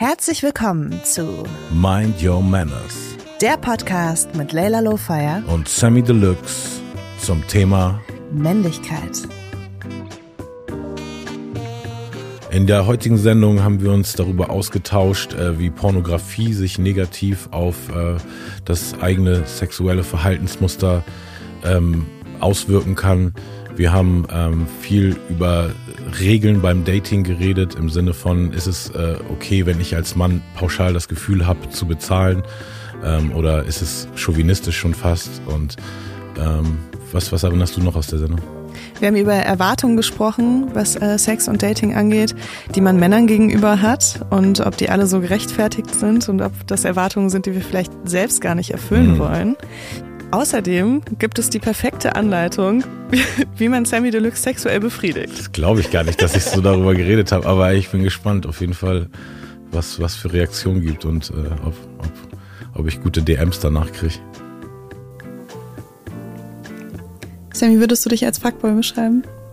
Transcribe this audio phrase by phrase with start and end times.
[0.00, 6.80] Herzlich willkommen zu Mind Your Manners der Podcast mit Leila Lowfire und Sammy Deluxe
[7.20, 8.00] zum Thema
[8.30, 9.26] Männlichkeit.
[12.52, 17.74] In der heutigen Sendung haben wir uns darüber ausgetauscht, äh, wie Pornografie sich negativ auf
[17.88, 18.18] äh,
[18.64, 21.02] das eigene sexuelle Verhaltensmuster
[21.64, 22.06] ähm,
[22.38, 23.34] auswirken kann.
[23.74, 25.70] Wir haben ähm, viel über
[26.20, 30.42] Regeln beim Dating geredet, im Sinne von, ist es äh, okay, wenn ich als Mann
[30.54, 32.42] pauschal das Gefühl habe zu bezahlen
[33.04, 35.42] ähm, oder ist es chauvinistisch schon fast?
[35.46, 35.76] Und
[36.38, 36.78] ähm,
[37.12, 38.40] was, was erinnerst du noch aus der Sendung?
[39.00, 42.34] Wir haben über Erwartungen gesprochen, was äh, Sex und Dating angeht,
[42.74, 46.84] die man Männern gegenüber hat und ob die alle so gerechtfertigt sind und ob das
[46.84, 49.18] Erwartungen sind, die wir vielleicht selbst gar nicht erfüllen mhm.
[49.18, 49.56] wollen.
[50.30, 52.84] Außerdem gibt es die perfekte Anleitung,
[53.56, 55.38] wie man Sammy Deluxe sexuell befriedigt.
[55.38, 58.46] Das glaube ich gar nicht, dass ich so darüber geredet habe, aber ich bin gespannt
[58.46, 59.08] auf jeden Fall,
[59.70, 62.12] was was für Reaktionen gibt und äh, ob, ob,
[62.74, 64.16] ob ich gute DMs danach kriege.
[67.54, 69.22] Sammy, würdest du dich als Fuckboy beschreiben?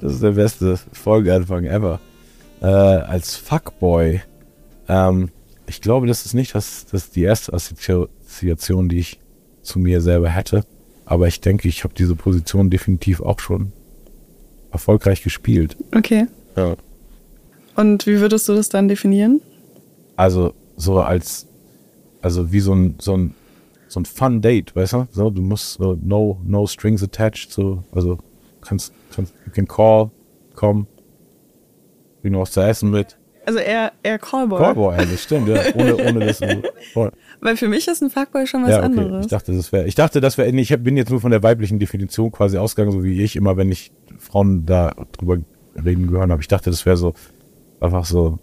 [0.00, 2.00] das ist der beste Folgeanfang ever.
[2.62, 4.22] Äh, als Fuckboy.
[4.88, 5.30] Ähm,
[5.70, 9.20] ich glaube, das ist nicht das, das die erste Assoziation, die ich
[9.62, 10.64] zu mir selber hätte.
[11.04, 13.72] Aber ich denke, ich habe diese Position definitiv auch schon
[14.72, 15.76] erfolgreich gespielt.
[15.96, 16.26] Okay.
[16.56, 16.74] Ja.
[17.76, 19.40] Und wie würdest du das dann definieren?
[20.16, 21.46] Also so als,
[22.20, 23.34] also wie so ein, so ein
[23.86, 25.08] so ein Fun Date, weißt du?
[25.10, 28.18] So, du musst so no, no strings attached, so, also
[28.60, 30.10] kannst, kannst, you can call,
[30.54, 30.86] komm,
[32.22, 33.16] bring noch was zu essen mit.
[33.46, 34.58] Also eher, eher Callboy.
[34.58, 35.60] Callboy, das stimmt, ja.
[35.74, 36.40] Ohne, ohne das.
[36.92, 37.10] Voll.
[37.40, 38.86] Weil für mich ist ein Fuckboy schon was ja, okay.
[38.86, 39.26] anderes.
[39.26, 41.78] Ich dachte, das wäre, ich dachte, das wäre, ich bin jetzt nur von der weiblichen
[41.78, 45.38] Definition quasi ausgegangen, so wie ich immer, wenn ich Frauen da drüber
[45.82, 46.42] reden gehört habe.
[46.42, 47.14] Ich dachte, das wäre so,
[47.80, 48.38] einfach so,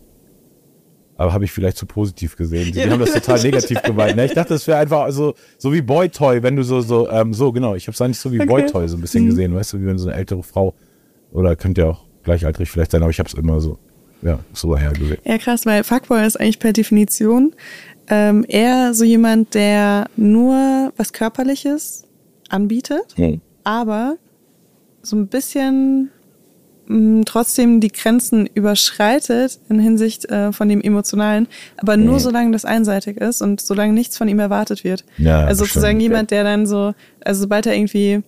[1.17, 2.73] aber habe ich vielleicht zu positiv gesehen.
[2.73, 4.15] Sie ja, haben das total negativ gemeint.
[4.15, 4.25] Ne?
[4.25, 7.51] Ich dachte, das wäre einfach so, so wie Boy-Toy, wenn du so, so, ähm, so,
[7.51, 8.47] genau, ich habe es eigentlich so wie okay.
[8.47, 9.29] Boy-Toy so ein bisschen mhm.
[9.29, 10.75] gesehen, weißt du, wie wenn so eine ältere Frau,
[11.31, 13.79] oder könnte ja auch gleichaltrig vielleicht sein, aber ich habe es immer so,
[14.21, 15.19] ja, so hergesehen.
[15.23, 17.53] Ja, krass, weil Fuckboy ist eigentlich per Definition
[18.09, 22.03] ähm, eher so jemand, der nur was Körperliches
[22.49, 23.41] anbietet, mhm.
[23.63, 24.17] aber
[25.01, 26.11] so ein bisschen
[27.25, 32.19] trotzdem die Grenzen überschreitet in Hinsicht äh, von dem Emotionalen, aber nur mhm.
[32.19, 35.03] solange das einseitig ist und solange nichts von ihm erwartet wird.
[35.17, 36.93] Ja, also sozusagen jemand, der dann so,
[37.25, 38.23] also sobald er irgendwie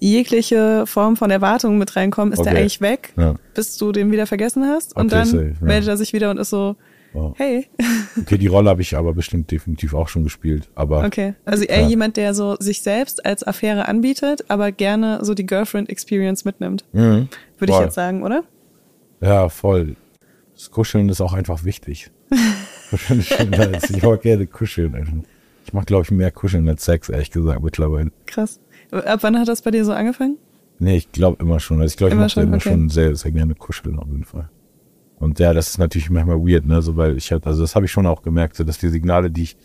[0.00, 2.50] jegliche Form von Erwartungen mit reinkommt, ist okay.
[2.50, 3.36] der eigentlich weg, ja.
[3.54, 5.66] bis du den wieder vergessen hast und okay, dann safe, ja.
[5.66, 6.76] meldet er sich wieder und ist so,
[7.12, 7.34] Wow.
[7.36, 7.66] Hey.
[8.20, 10.68] okay, die Rolle habe ich aber bestimmt definitiv auch schon gespielt.
[10.74, 11.88] Aber okay, also eher ja.
[11.88, 16.84] jemand, der so sich selbst als Affäre anbietet, aber gerne so die Girlfriend-Experience mitnimmt.
[16.92, 17.28] Mhm.
[17.58, 18.44] Würde ich jetzt sagen, oder?
[19.20, 19.96] Ja, voll.
[20.54, 22.10] Das Kuscheln ist auch einfach wichtig.
[22.90, 23.90] Kuscheln ist.
[23.96, 25.24] Ich mag gerne kuscheln.
[25.64, 28.10] Ich mache, glaube ich, mehr Kuscheln als Sex, ehrlich gesagt, mittlerweile.
[28.26, 28.60] Krass.
[28.90, 30.36] Ab wann hat das bei dir so angefangen?
[30.78, 31.80] Nee, ich glaube immer schon.
[31.80, 32.70] Also ich glaube, ich mache immer okay.
[32.70, 34.48] schon sehr, sehr gerne kuscheln auf jeden Fall.
[35.18, 37.84] Und ja, das ist natürlich manchmal weird, ne, so weil ich halt, also das habe
[37.84, 39.56] ich schon auch gemerkt, so dass die Signale, die ich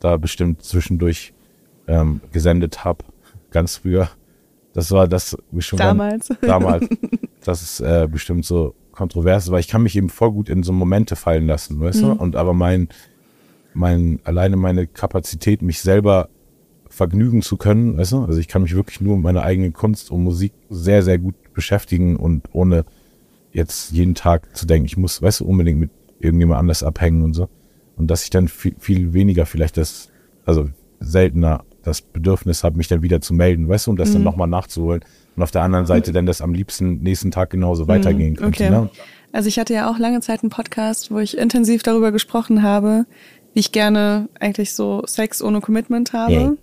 [0.00, 1.32] da bestimmt zwischendurch
[1.88, 3.04] ähm, gesendet habe,
[3.50, 4.10] ganz früher,
[4.74, 6.88] das war das schon damals, ganz, damals,
[7.42, 10.74] das ist äh, bestimmt so kontrovers, weil ich kann mich eben voll gut in so
[10.74, 12.06] Momente fallen lassen, weißt mhm.
[12.06, 12.12] du?
[12.12, 12.88] Und aber mein,
[13.72, 16.28] mein, alleine meine Kapazität, mich selber
[16.92, 18.24] vergnügen zu können, weißt du?
[18.24, 21.34] Also ich kann mich wirklich nur mit meiner eigenen Kunst und Musik sehr, sehr gut
[21.54, 22.84] beschäftigen und ohne
[23.52, 27.34] jetzt jeden Tag zu denken, ich muss, weißt du, unbedingt mit irgendjemand anders abhängen und
[27.34, 27.48] so.
[27.96, 30.10] Und dass ich dann viel, viel weniger vielleicht das,
[30.44, 30.68] also
[31.00, 34.14] seltener das Bedürfnis habe, mich dann wieder zu melden, weißt du, und das mhm.
[34.14, 35.02] dann nochmal nachzuholen.
[35.34, 37.88] Und auf der anderen Seite dann das am liebsten nächsten Tag genauso mhm.
[37.88, 38.64] weitergehen könnte.
[38.64, 38.70] Okay.
[38.70, 38.90] Ne?
[39.32, 43.06] Also ich hatte ja auch lange Zeit einen Podcast, wo ich intensiv darüber gesprochen habe,
[43.54, 46.58] wie ich gerne eigentlich so Sex ohne Commitment habe.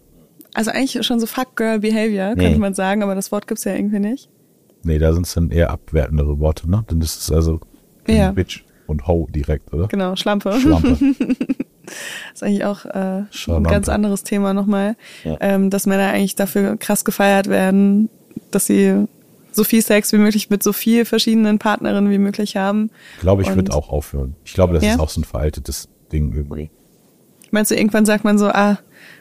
[0.54, 3.74] Also eigentlich schon so Fuck Girl Behavior, könnte man sagen, aber das Wort gibt's ja
[3.76, 4.30] irgendwie nicht.
[4.84, 6.84] Nee, da sind es dann eher abwertendere Worte, ne?
[6.88, 7.60] Dann ist es also
[8.08, 8.32] ja.
[8.32, 9.88] Bitch und Ho direkt, oder?
[9.88, 10.60] Genau, Schlampe.
[10.60, 10.98] Schlampe.
[12.34, 15.38] ist eigentlich auch äh, ein ganz anderes Thema nochmal, ja.
[15.42, 18.10] ähm, dass Männer eigentlich dafür krass gefeiert werden,
[18.52, 19.08] dass sie
[19.52, 22.92] so viel Sex wie möglich mit so viel verschiedenen Partnerinnen wie möglich haben.
[23.16, 24.36] Ich glaube, ich würde auch aufhören.
[24.46, 24.94] Ich glaube, das ja?
[24.94, 26.70] ist auch so ein veraltetes Ding irgendwie.
[27.52, 28.78] Meinst du, irgendwann sagt man so, ah,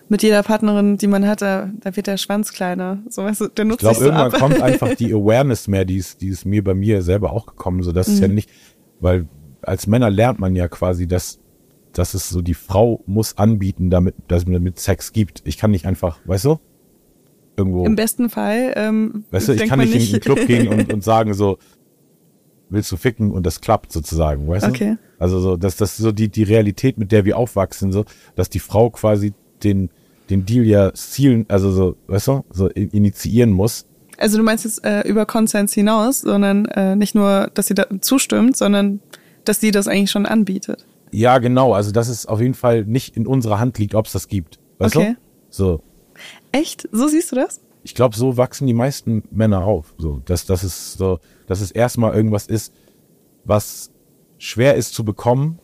[0.08, 3.02] mit jeder Partnerin, die man hat, da, da wird der Schwanz kleiner.
[3.08, 4.38] So, weißt du, der nutzt ich glaube, so irgendwann ab.
[4.38, 7.82] kommt einfach die Awareness mehr, die ist, die ist mir bei mir selber auch gekommen.
[7.82, 8.14] So, das mhm.
[8.14, 8.34] ist ja mhm.
[8.34, 8.50] nicht,
[9.00, 9.28] weil
[9.62, 11.40] als Männer lernt man ja quasi, dass,
[11.92, 15.42] dass es so die Frau muss anbieten, damit, dass es damit Sex gibt.
[15.44, 16.58] Ich kann nicht einfach, weißt du?
[17.56, 17.84] Irgendwo.
[17.84, 18.72] Im besten Fall.
[18.76, 21.58] Ähm, weißt du, ich kann nicht, nicht in den Club gehen und, und sagen so,
[22.70, 24.96] willst du ficken und das klappt sozusagen, weißt Okay.
[24.96, 24.98] du?
[25.18, 28.04] Also so, dass das so die, die Realität, mit der wir aufwachsen, so,
[28.36, 29.32] dass die Frau quasi
[29.64, 29.90] den,
[30.30, 33.86] den Deal ja zielen, also so, weißt du, so initiieren muss.
[34.18, 37.86] Also du meinst jetzt äh, über Konsens hinaus, sondern äh, nicht nur, dass sie da
[38.00, 39.00] zustimmt, sondern
[39.44, 40.86] dass sie das eigentlich schon anbietet.
[41.12, 44.12] Ja, genau, also dass es auf jeden Fall nicht in unserer Hand liegt, ob es
[44.12, 44.58] das gibt.
[44.78, 45.14] Weißt Okay.
[45.14, 45.20] du?
[45.50, 45.82] So.
[46.52, 46.88] Echt?
[46.92, 47.60] So siehst du das?
[47.84, 49.94] ich glaube, so wachsen die meisten Männer auf.
[49.96, 52.74] So, dass, dass es so, dass es erstmal irgendwas ist,
[53.44, 53.90] was
[54.36, 55.58] schwer ist zu bekommen.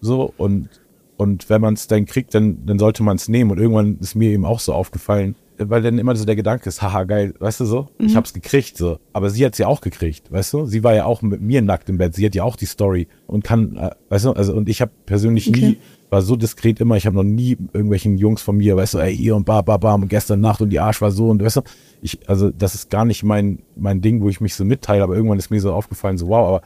[0.00, 0.68] So, und,
[1.16, 3.50] und wenn man es dann kriegt, dann, dann sollte man es nehmen.
[3.50, 6.82] Und irgendwann ist mir eben auch so aufgefallen, weil dann immer so der Gedanke ist,
[6.82, 8.98] haha, geil, weißt du so, ich hab's gekriegt, so.
[9.14, 10.66] Aber sie hat's ja auch gekriegt, weißt du?
[10.66, 13.08] Sie war ja auch mit mir nackt im Bett, sie hat ja auch die Story
[13.26, 15.60] und kann, äh, weißt du, also, und ich habe persönlich Okay.
[15.60, 15.76] nie,
[16.10, 19.16] war so diskret immer, ich habe noch nie irgendwelchen Jungs von mir, weißt du, ey,
[19.16, 21.56] hier und ba, ba, bam, und gestern Nacht und die Arsch war so und weißt
[21.56, 21.62] du,
[22.02, 25.16] ich, also das ist gar nicht mein, mein Ding, wo ich mich so mitteile, aber
[25.16, 26.62] irgendwann ist mir so aufgefallen, so wow, aber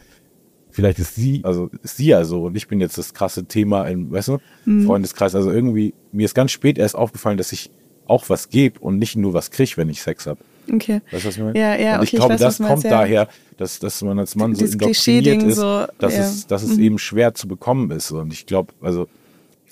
[0.70, 3.86] vielleicht ist sie, also ist sie ja so und ich bin jetzt das krasse Thema
[3.88, 4.86] im, weißt du, Mhm.
[4.86, 7.70] Freundeskreis, also irgendwie, mir ist ganz spät erst aufgefallen, dass ich
[8.06, 10.38] auch was gebe und nicht nur was krieg, wenn ich Sex hab.
[10.72, 11.00] Okay.
[11.10, 11.58] Weißt du, was ich meine?
[11.58, 12.90] Ja, ja, und ich okay, ich glaube, weiß, das du meinst, kommt ja.
[12.90, 16.20] daher, dass, dass man als Mann so indoktriniert ist, so, dass, ja.
[16.20, 18.10] es, dass es eben schwer zu bekommen ist.
[18.10, 19.06] Und ich glaube, also.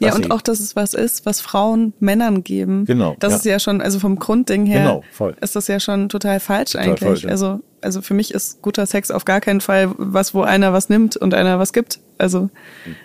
[0.00, 2.84] Ja, und auch, dass es was ist, was Frauen Männern geben.
[2.84, 3.36] Genau, Das ja.
[3.38, 5.36] ist ja schon, also vom Grundding her, Genau, voll.
[5.40, 7.00] ist das ja schon total falsch Total eigentlich.
[7.00, 7.30] falsch, ja.
[7.30, 10.88] Also, also für mich ist guter Sex auf gar keinen Fall was, wo einer was
[10.88, 12.00] nimmt und einer was gibt.
[12.16, 12.48] Also,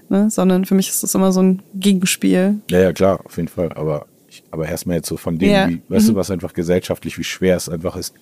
[0.09, 2.59] ne, sondern für mich ist das immer so ein Gegenspiel.
[2.69, 3.71] Ja, ja, klar, auf jeden Fall.
[3.73, 6.11] Aber, ich, aber erstmal jetzt so von dem, Ja, wie, weißt mhm.
[6.13, 8.13] du, was einfach gesellschaftlich, wie schwer es einfach ist,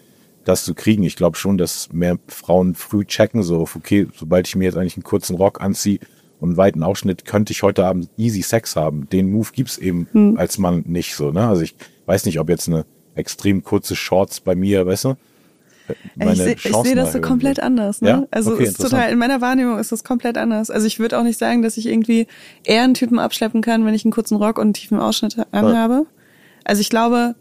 [0.46, 1.04] das zu kriegen.
[1.04, 4.96] Ich glaube schon, dass mehr Frauen früh checken, so, okay, sobald ich mir jetzt eigentlich
[4.96, 6.00] einen kurzen Rock anziehe
[6.42, 9.08] und einen weiten Ausschnitt, könnte ich heute Abend easy Sex haben.
[9.10, 10.38] Den Move gibt's eben Hm.
[10.38, 11.48] als Mann nicht so, ne?
[11.48, 11.76] Also ich
[12.08, 12.86] weiß nicht, ob jetzt eine
[13.16, 15.16] extrem kurze Shorts bei mir, weißt du?
[16.20, 18.02] ich sehe ich Chancen seh das so erhöhen komplett anders.
[18.02, 18.10] Ne?
[18.10, 18.28] Ja?
[18.32, 20.70] Also Okay, ist total, in meiner Wahrnehmung ist das komplett anders.
[20.70, 22.28] Also ich würde auch nicht sagen, dass ich irgendwie
[22.64, 26.06] eher einen Typen abschleppen kann, wenn ich einen kurzen Rock und einen tiefen Ausschnitt anhabe.
[26.64, 27.36] Also ich glaube,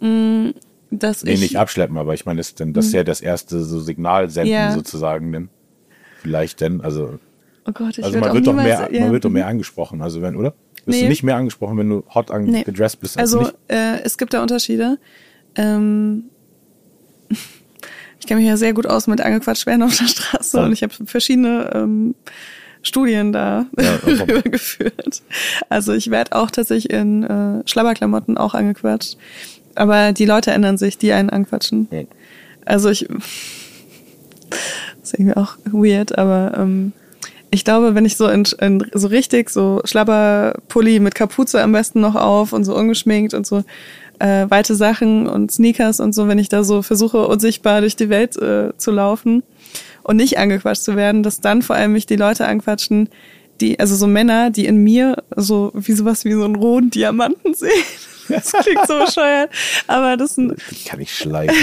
[0.00, 0.52] mh,
[0.90, 3.20] dass Nee, ich nicht abschleppen, aber ich meine, das, ist denn, das ist ja das
[3.20, 4.72] erste so Signal senden Ja.
[4.72, 5.48] sozusagen, denn
[6.22, 7.18] vielleicht denn, also
[7.66, 9.00] Oh Gott, ich Also man wird doch mehr, ja.
[9.00, 10.54] man wird doch mehr angesprochen, also wenn, oder?
[10.84, 11.02] Bist Nee.
[11.04, 12.58] du nicht mehr angesprochen, wenn du hot Nee.
[12.64, 13.16] angedresst bist?
[13.18, 14.98] als Also äh, es gibt da Unterschiede.
[15.54, 16.24] Ähm,
[18.20, 20.64] ich kenne mich ja sehr gut aus mit angequatscht werden auf der Straße Ja.
[20.64, 22.14] und ich habe verschiedene ähm,
[22.82, 24.18] Studien da Ja, warum?
[24.26, 25.22] darüber geführt.
[25.68, 29.16] Also ich werde auch tatsächlich in äh, Schlabberklamotten auch angequatscht.
[29.76, 31.88] Aber die Leute ändern sich, die einen anquatschen.
[32.64, 33.06] Also ich
[35.00, 36.92] das ist irgendwie auch weird, aber ähm,
[37.52, 42.00] ich glaube, wenn ich so in, in so richtig so Schlabberpulli mit Kapuze am besten
[42.00, 43.62] noch auf und so ungeschminkt und so
[44.18, 48.08] äh, weite Sachen und Sneakers und so, wenn ich da so versuche, unsichtbar durch die
[48.08, 49.42] Welt äh, zu laufen
[50.02, 53.10] und nicht angequatscht zu werden, dass dann vor allem mich die Leute anquatschen,
[53.60, 57.52] die, also so Männer, die in mir so wie sowas wie so einen roten Diamanten
[57.54, 57.70] sehen.
[58.28, 59.50] Das klingt so bescheuert,
[59.88, 60.54] aber das sind
[60.86, 61.54] kann ich schleifen.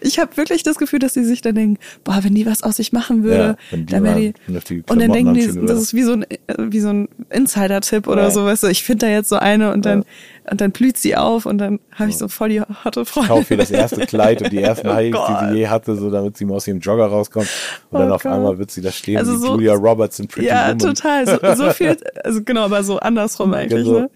[0.00, 2.76] Ich habe wirklich das Gefühl, dass sie sich dann denken, boah, wenn die was aus
[2.76, 4.34] sich machen würde, Ja, die dann wäre die.
[4.44, 8.06] vernünftige Und dann denken die, das ist wie so ein, äh, wie so ein Insider-Tipp
[8.08, 8.30] oder Ja.
[8.30, 10.04] so, weißt du, ich finde da jetzt so eine und dann,
[10.50, 13.28] und dann blüht sie auf und dann habe ich so voll die hotte Freundin.
[13.36, 15.96] Kauf ihr das erste Kleid und die ersten Oh High Heels, die sie je hatte,
[15.96, 17.48] so damit sie mal aus ihrem Jogger rauskommt.
[17.90, 18.32] Und dann Oh auf Gott.
[18.32, 20.78] einmal wird sie da stehen Also wie so- Julia Roberts in Pretty Ja, Woman.
[20.78, 21.26] total.
[21.26, 23.84] So, so viel, also genau, aber so andersrum eigentlich.
[23.84, 24.00] Genau.
[24.00, 24.10] Ne?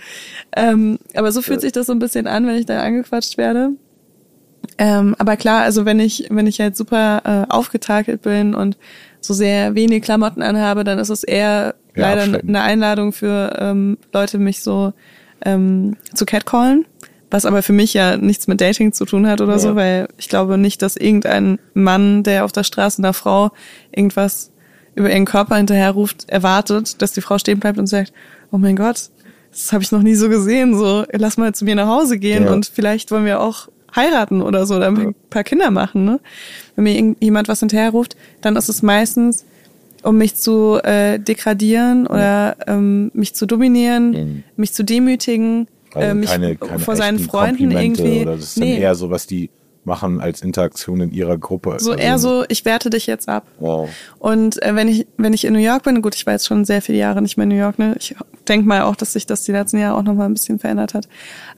[0.56, 3.70] Ähm, aber so fühlt sich das so ein bisschen an, wenn ich da angequatscht werde.
[4.78, 8.76] Ähm, aber klar, also wenn ich, wenn ich halt super äh, aufgetakelt bin und
[9.20, 13.98] so sehr wenig Klamotten anhabe, dann ist es eher Ja, leider eine Einladung für ähm,
[14.12, 14.92] Leute, mich so
[15.44, 16.86] ähm, zu catcallen.
[17.30, 19.58] Was aber für mich ja nichts mit Dating zu tun hat oder Ja.
[19.58, 23.50] so, weil ich glaube nicht, dass irgendein Mann, der auf der Straße einer Frau
[23.94, 24.50] irgendwas
[24.94, 28.12] über ihren Körper hinterher ruft, erwartet, dass die Frau stehen bleibt und sagt,
[28.50, 29.10] oh mein Gott,
[29.50, 32.44] das habe ich noch nie so gesehen, so lass mal zu mir nach Hause gehen
[32.44, 32.52] Ja.
[32.52, 36.04] und vielleicht wollen wir auch heiraten oder so oder ein paar Kinder machen.
[36.04, 36.20] Ne?
[36.76, 39.44] Wenn mir irgendjemand was hinterher ruft, dann ist es meistens,
[40.02, 44.44] um mich zu äh, degradieren oder ähm, mich zu dominieren, Mhm.
[44.56, 48.20] mich zu demütigen, Also äh, mich keine, keine vor seinen Freunden irgendwie.
[48.22, 49.50] Oder das ist dann eher so, was die
[49.88, 51.70] machen als Interaktion in ihrer Gruppe.
[51.80, 53.46] so Also, eher so, ich werte dich jetzt ab.
[53.58, 53.88] Wow.
[54.20, 56.64] Und äh, wenn ich wenn ich in New York bin, gut, ich war jetzt schon
[56.64, 57.96] sehr viele Jahre nicht mehr in New York, ne?
[57.98, 58.14] Ich
[58.46, 60.94] denk mal auch, dass sich das die letzten Jahre auch noch mal ein bisschen verändert
[60.94, 61.08] hat.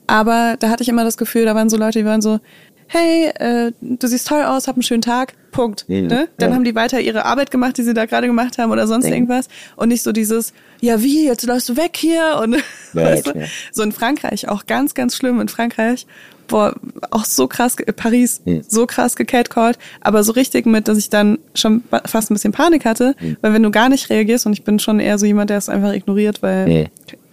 [0.07, 2.39] Aber da hatte ich immer das Gefühl, da waren so Leute, die waren so,
[2.87, 5.85] hey, äh, du siehst toll aus, hab einen schönen Tag, Punkt.
[5.87, 6.07] Mhm.
[6.07, 6.27] Ne?
[6.37, 6.55] Dann Ja.
[6.55, 9.47] haben die weiter ihre Arbeit gemacht, die sie da gerade gemacht haben oder sonst irgendwas.
[9.77, 12.61] Und nicht so dieses, ja wie, jetzt läufst du weg hier und Ja,
[12.93, 13.45] weißt ja, du?
[13.71, 16.05] so in Frankreich auch ganz, ganz schlimm in Frankreich.
[16.51, 16.75] Boah,
[17.09, 21.83] auch so krass, Paris, so krass gecatcalled, aber so richtig mit, dass ich dann schon
[22.05, 24.99] fast ein bisschen Panik hatte, weil wenn du gar nicht reagierst und ich bin schon
[24.99, 26.89] eher so jemand, der es einfach ignoriert, weil,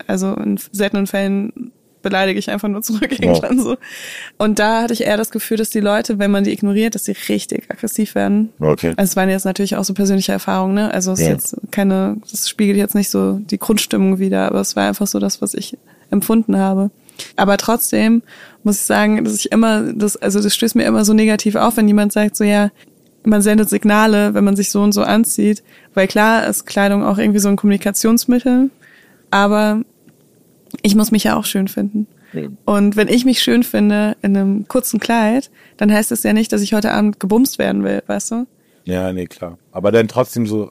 [0.07, 3.77] also in seltenen Fällen beleidige ich einfach nur zurück irgendwann so.
[4.39, 7.05] Und da hatte ich eher das Gefühl, dass die Leute, wenn man die ignoriert, dass
[7.05, 8.51] sie richtig aggressiv werden.
[8.61, 8.93] Okay.
[8.97, 10.95] Also es waren jetzt natürlich auch so persönliche Erfahrungen, ne?
[10.95, 11.33] Also es ist Ja.
[11.33, 15.19] jetzt keine, das spiegelt jetzt nicht so die Grundstimmung wider, aber es war einfach so
[15.19, 15.77] das, was ich
[16.11, 16.91] empfunden habe.
[17.37, 18.23] Aber trotzdem
[18.63, 21.77] muss ich sagen, dass ich immer, das, also das stößt mir immer so negativ auf,
[21.77, 22.71] wenn jemand sagt, so ja,
[23.25, 25.63] man sendet Signale, wenn man sich so und so anzieht,
[25.95, 28.71] weil klar ist Kleidung auch irgendwie so ein Kommunikationsmittel,
[29.31, 29.83] aber
[30.83, 32.07] ich muss mich ja auch schön finden.
[32.65, 36.53] Und wenn ich mich schön finde in einem kurzen Kleid, dann heißt das ja nicht,
[36.53, 38.47] dass ich heute Abend gebumst werden will, weißt du?
[38.85, 39.59] Ja, nee, klar.
[39.73, 40.71] Aber dann trotzdem so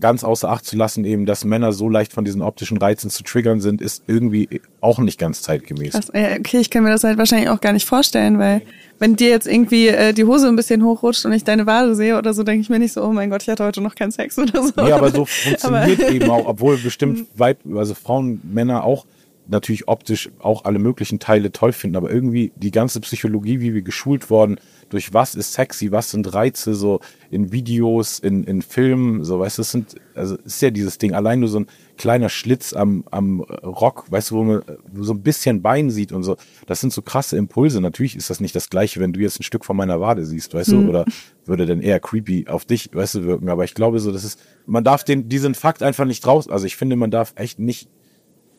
[0.00, 3.22] ganz außer Acht zu lassen, eben, dass Männer so leicht von diesen optischen Reizen zu
[3.22, 5.94] triggern sind, ist irgendwie auch nicht ganz zeitgemäß.
[6.12, 8.62] Äh, okay, ich kann mir das halt wahrscheinlich auch gar nicht vorstellen, weil
[8.98, 12.18] wenn dir jetzt irgendwie äh, die Hose ein bisschen hochrutscht und ich deine Wade sehe
[12.18, 14.10] oder so, denke ich mir nicht so, oh mein Gott, ich hatte heute noch keinen
[14.10, 14.72] Sex oder so.
[14.76, 19.06] Nee, aber so funktioniert Aber- eben auch, obwohl bestimmt weit, also Frauen, Männer auch
[19.48, 23.82] natürlich optisch auch alle möglichen Teile toll finden, aber irgendwie die ganze Psychologie, wie wir
[23.82, 24.58] geschult worden,
[24.90, 29.58] durch was ist sexy, was sind Reize, so in Videos, in, in Filmen, so, weißt
[29.58, 31.66] du, das sind, also ist ja dieses Ding, allein nur so ein
[31.96, 34.62] kleiner Schlitz am, am Rock, weißt du, wo man
[34.94, 37.80] so ein bisschen Bein sieht und so, das sind so krasse Impulse.
[37.80, 40.52] Natürlich ist das nicht das Gleiche, wenn du jetzt ein Stück von meiner Wade siehst,
[40.52, 41.04] weißt du, oder
[41.46, 44.40] würde dann eher creepy auf dich, weißt du, wirken, aber ich glaube so, das ist,
[44.66, 47.88] man darf den, diesen Fakt einfach nicht raus, also ich finde, man darf echt nicht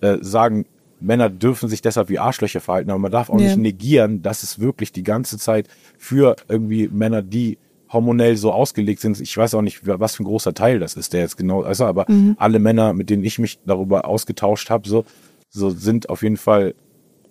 [0.01, 0.65] äh, sagen,
[1.01, 3.45] Männer dürfen sich deshalb wie Arschlöcher verhalten, aber man darf auch Ja.
[3.45, 5.67] nicht negieren, dass es wirklich die ganze Zeit
[5.97, 7.57] für irgendwie Männer, die
[7.91, 9.19] hormonell so ausgelegt sind.
[9.19, 11.85] Ich weiß auch nicht, was für ein großer Teil das ist, der jetzt genau, also
[11.85, 12.35] aber Mhm.
[12.39, 15.03] alle Männer, mit denen ich mich darüber ausgetauscht habe, so,
[15.49, 16.73] so sind auf jeden Fall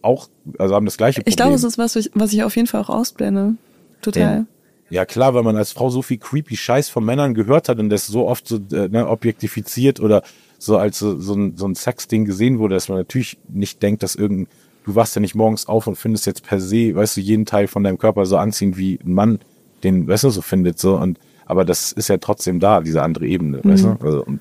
[0.02, 1.30] auch, also haben das gleiche Problem.
[1.30, 3.54] ich glaube, es ist was, was ich auf jeden Fall auch ausblende.
[4.02, 4.46] Total.
[4.90, 7.90] Ja klar, weil man als Frau so viel creepy Scheiß von Männern gehört hat und
[7.90, 10.22] das so oft so äh, ne, objektifiziert oder
[10.60, 14.02] so als so, so ein, so ein Sexding gesehen wurde, dass man natürlich nicht denkt,
[14.02, 14.46] dass irgendein,
[14.84, 17.66] du wachst ja nicht morgens auf und findest jetzt per se, weißt du, jeden Teil
[17.66, 19.38] von deinem Körper so anziehen, wie ein Mann
[19.82, 23.26] den, weißt du, so findet, so und aber das ist ja trotzdem da, diese andere
[23.26, 23.96] Ebene, weißt du?
[24.00, 24.40] Also, und,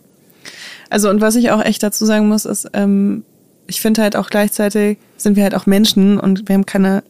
[0.91, 3.23] Also und was ich auch echt dazu sagen muss, ist, ähm,
[3.65, 7.03] ich finde halt auch gleichzeitig sind wir halt auch Menschen und wir haben keine,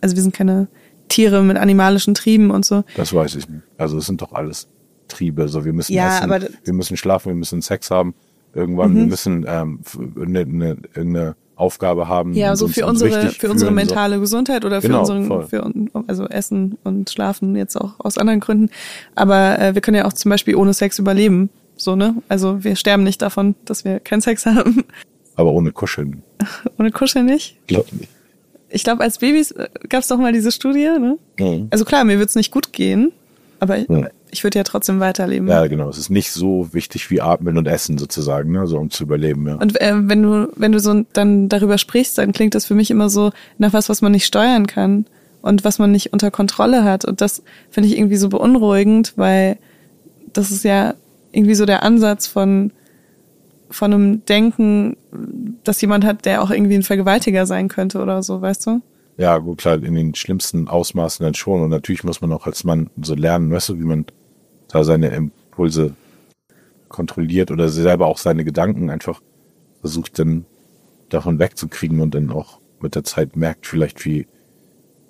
[0.00, 0.68] also wir sind keine
[1.08, 2.82] Tiere mit animalischen Trieben und so.
[2.96, 3.62] das weiß ich nicht.
[3.76, 4.66] Also es sind doch alles
[5.06, 8.14] Triebe, so wir müssen Ja, essen, wir müssen schlafen, wir müssen Sex haben,
[8.54, 8.96] irgendwann, Mhm.
[8.96, 9.80] wir müssen ähm,
[10.20, 12.32] eine, eine, eine Aufgabe haben.
[12.34, 13.92] Ja, so für uns unsere für unsere fühlen, so.
[13.94, 15.46] mentale Gesundheit oder für Genau, unseren voll.
[15.46, 15.72] für
[16.08, 18.70] also Essen und Schlafen jetzt auch aus anderen Gründen.
[19.14, 21.50] Aber äh, wir können ja auch zum Beispiel ohne Sex überleben.
[21.76, 22.16] So ne?
[22.28, 24.84] Also wir sterben nicht davon, dass wir keinen Sex haben.
[25.36, 26.22] Aber ohne Kuscheln.
[26.78, 27.56] ohne Kuscheln nicht.
[27.68, 28.10] Glaub nicht.
[28.68, 30.88] Ich glaube, als Babys äh, gab's doch mal diese Studie.
[30.98, 31.18] Ne?
[31.38, 31.68] Mhm.
[31.70, 33.12] Also klar, mir wird's nicht gut gehen,
[33.60, 34.08] aber ich, Ja.
[34.30, 35.48] ich würde ja trotzdem weiterleben.
[35.48, 35.88] Ja, genau.
[35.88, 38.66] Es ist nicht so wichtig wie Atmen und Essen sozusagen, ne?
[38.66, 39.46] so um zu überleben.
[39.46, 39.54] Ja.
[39.56, 42.90] Und äh, wenn du, wenn du so dann darüber sprichst, dann klingt das für mich
[42.90, 45.06] immer so nach was, was man nicht steuern kann
[45.42, 47.04] und was man nicht unter Kontrolle hat.
[47.04, 49.58] Und das finde ich irgendwie so beunruhigend, weil
[50.32, 50.94] das ist ja
[51.32, 52.72] irgendwie so der Ansatz von,
[53.70, 54.96] von einem Denken,
[55.64, 58.80] dass jemand hat, der auch irgendwie ein Vergewaltiger sein könnte oder so, weißt du?
[59.16, 61.62] Ja, gut, klar, in den schlimmsten Ausmaßen dann schon.
[61.62, 64.06] Und natürlich muss man auch als Mann so lernen, weißt du, wie man
[64.68, 65.94] da seine Impulse
[66.88, 69.20] kontrolliert oder selber auch seine Gedanken einfach
[69.80, 70.46] versucht dann
[71.08, 74.26] davon wegzukriegen und dann auch mit der Zeit merkt vielleicht, wie,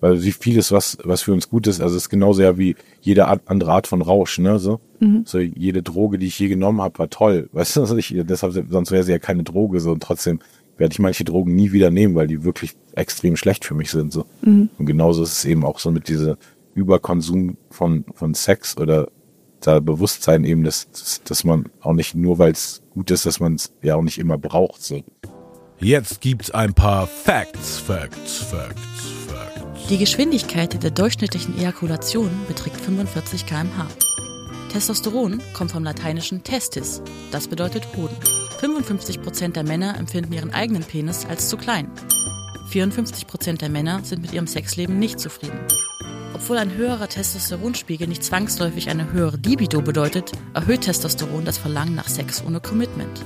[0.01, 2.77] weil wie vieles, was, was für uns gut ist, also es ist genauso ja wie
[3.01, 4.81] jede Art, andere Art von Rausch, ne, so.
[5.25, 8.55] So jede Droge, die ich je genommen habe, war toll, weißt du, also ich, deshalb,
[8.71, 10.41] sonst wäre sie ja keine Droge, so, und trotzdem
[10.77, 14.13] werde ich manche Drogen nie wieder nehmen, weil die wirklich extrem schlecht für mich sind,
[14.13, 14.27] so.
[14.79, 16.37] Und genauso ist es eben auch so mit dieser
[16.75, 19.09] Überkonsum von, von Sex oder
[19.61, 23.41] da Bewusstsein eben, dass, dass, dass man auch nicht nur, weil es gut ist, dass
[23.41, 25.03] man es ja auch nicht immer braucht, so.
[25.79, 29.89] Jetzt gibt's ein paar Facts, Facts, Facts, Facts.
[29.91, 33.87] Die Geschwindigkeit der durchschnittlichen Ejakulation beträgt 45 km/h.
[34.75, 37.01] Testosteron kommt vom lateinischen testis,
[37.31, 38.17] das bedeutet Hoden.
[38.61, 41.89] 55% der Männer empfinden ihren eigenen Penis als zu klein.
[42.73, 45.61] 54% der Männer sind mit ihrem Sexleben nicht zufrieden.
[46.35, 52.09] Obwohl ein höherer Testosteronspiegel nicht zwangsläufig eine höhere Libido bedeutet, erhöht Testosteron das Verlangen nach
[52.09, 53.25] Sex ohne Commitment.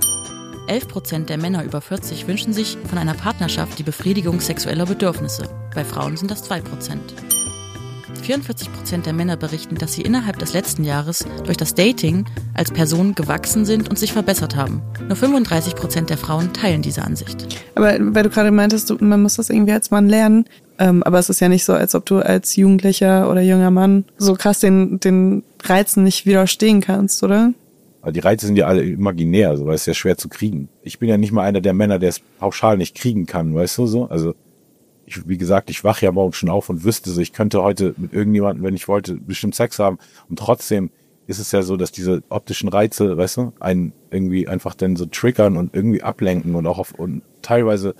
[0.67, 5.49] 11% der Männer über 40 wünschen sich von einer Partnerschaft die Befriedigung sexueller Bedürfnisse.
[5.75, 7.38] Bei Frauen sind das 2%.
[8.28, 13.14] 44% der Männer berichten, dass sie innerhalb des letzten Jahres durch das Dating als Person
[13.14, 14.82] gewachsen sind und sich verbessert haben.
[15.08, 17.64] Nur 35% der Frauen teilen diese Ansicht.
[17.75, 20.44] Aber weil du gerade meintest, du, man muss das irgendwie als Mann lernen.
[20.78, 24.04] Ähm, aber es ist ja nicht so, als ob du als Jugendlicher oder junger Mann
[24.18, 27.54] so krass den, den Reizen nicht widerstehen kannst, oder?
[28.02, 30.68] Aber die Reize sind ja alle imaginär, also weil es ja schwer zu kriegen.
[30.82, 33.78] Ich bin ja nicht mal einer der Männer, der es pauschal nicht kriegen kann, weißt
[33.78, 34.04] du so?
[34.04, 34.35] Also
[35.09, 37.95] ich, wie gesagt, ich wache ja morgen schon auf und wüsste so, ich könnte heute
[37.97, 39.99] mit irgendjemandem, wenn ich wollte, bestimmt Sex haben
[40.29, 40.91] und trotzdem
[41.27, 45.05] ist es ja so, dass diese optischen Reize, weißt du, einen irgendwie einfach dann so
[45.05, 47.95] triggern und irgendwie ablenken und auch auf und teilweise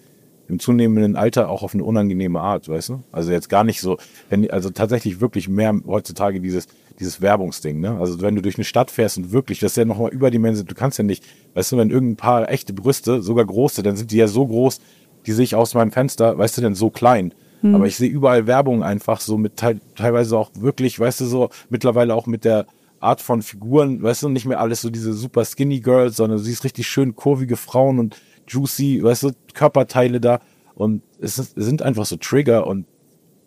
[0.49, 3.03] im zunehmenden Alter auch auf eine unangenehme Art, weißt du?
[3.13, 3.99] Also jetzt gar nicht so,
[4.31, 7.99] wenn, also tatsächlich wirklich mehr heutzutage dieses, dieses Werbungsding, ne?
[8.01, 10.75] Also wenn du durch eine Stadt fährst und wirklich, das ist ja nochmal überdimensioniert, du
[10.75, 11.23] kannst ja nicht,
[11.53, 14.81] weißt du, wenn irgendein paar echte Brüste, sogar große, dann sind die ja so groß,
[15.29, 17.35] die sehe ich aus meinem Fenster, weißt du, denn so klein.
[17.61, 17.75] Hm.
[17.75, 21.51] Aber ich sehe überall Werbung einfach so mit te teilweise auch wirklich, weißt du, so
[21.69, 22.65] mittlerweile auch mit der
[22.99, 26.45] Art von Figuren, weißt du, nicht mehr alles so diese super skinny Girls, sondern du
[26.45, 28.17] siehst richtig schön kurvige Frauen und
[28.49, 30.41] juicy, weißt du, Körperteile da.
[30.75, 32.87] Und es, ist, es sind einfach so Trigger und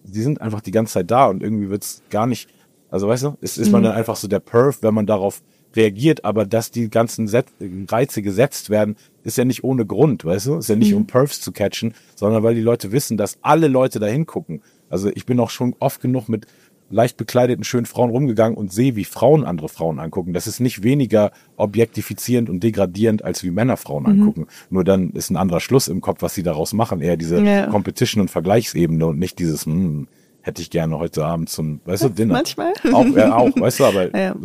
[0.04, 2.48] die sind einfach die ganze Zeit da und irgendwie wird's gar nicht,
[2.92, 3.72] also weißt du, ist, ist mhm.
[3.72, 5.42] man dann einfach so der Perf, wenn man darauf
[5.76, 7.46] reagiert, aber dass die ganzen Set
[7.88, 10.56] Reize gesetzt werden, ist ja nicht ohne Grund, weißt du?
[10.56, 10.98] Ist ja nicht mhm.
[10.98, 14.62] um Perfs zu catchen, sondern weil die Leute wissen, dass alle Leute da hingucken.
[14.90, 16.48] Also ich bin auch schon oft genug mit
[16.92, 20.34] leicht bekleideten, schönen Frauen rumgegangen und sehe, wie Frauen andere Frauen angucken.
[20.34, 24.10] Das ist nicht weniger objektifizierend und degradierend, als wie Männer Frauen mhm.
[24.10, 24.48] angucken.
[24.70, 27.02] Nur dann ist ein anderer Schluss im Kopf, was sie daraus machen.
[27.02, 27.68] Eher diese ja.
[27.68, 30.08] Competition- und Vergleichsebene und nicht dieses, hm,
[30.42, 32.34] hätte ich gerne heute Abend zum, weißt du, Dinner.
[32.34, 32.74] Manchmal.
[32.92, 34.36] Auch, ja, auch, weißt du, aber, ja.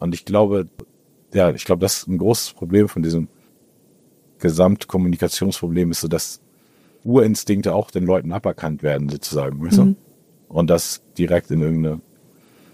[0.00, 0.68] Und ich glaube,
[1.32, 3.28] ja, ich glaube, das ist ein großes Problem von diesem
[4.38, 6.40] Gesamtkommunikationsproblem ist so, dass
[7.04, 9.84] Urinstinkte auch den Leuten aberkannt werden, sozusagen, weißt du?
[9.84, 9.96] Mhm
[10.50, 12.00] und das direkt in irgendeine,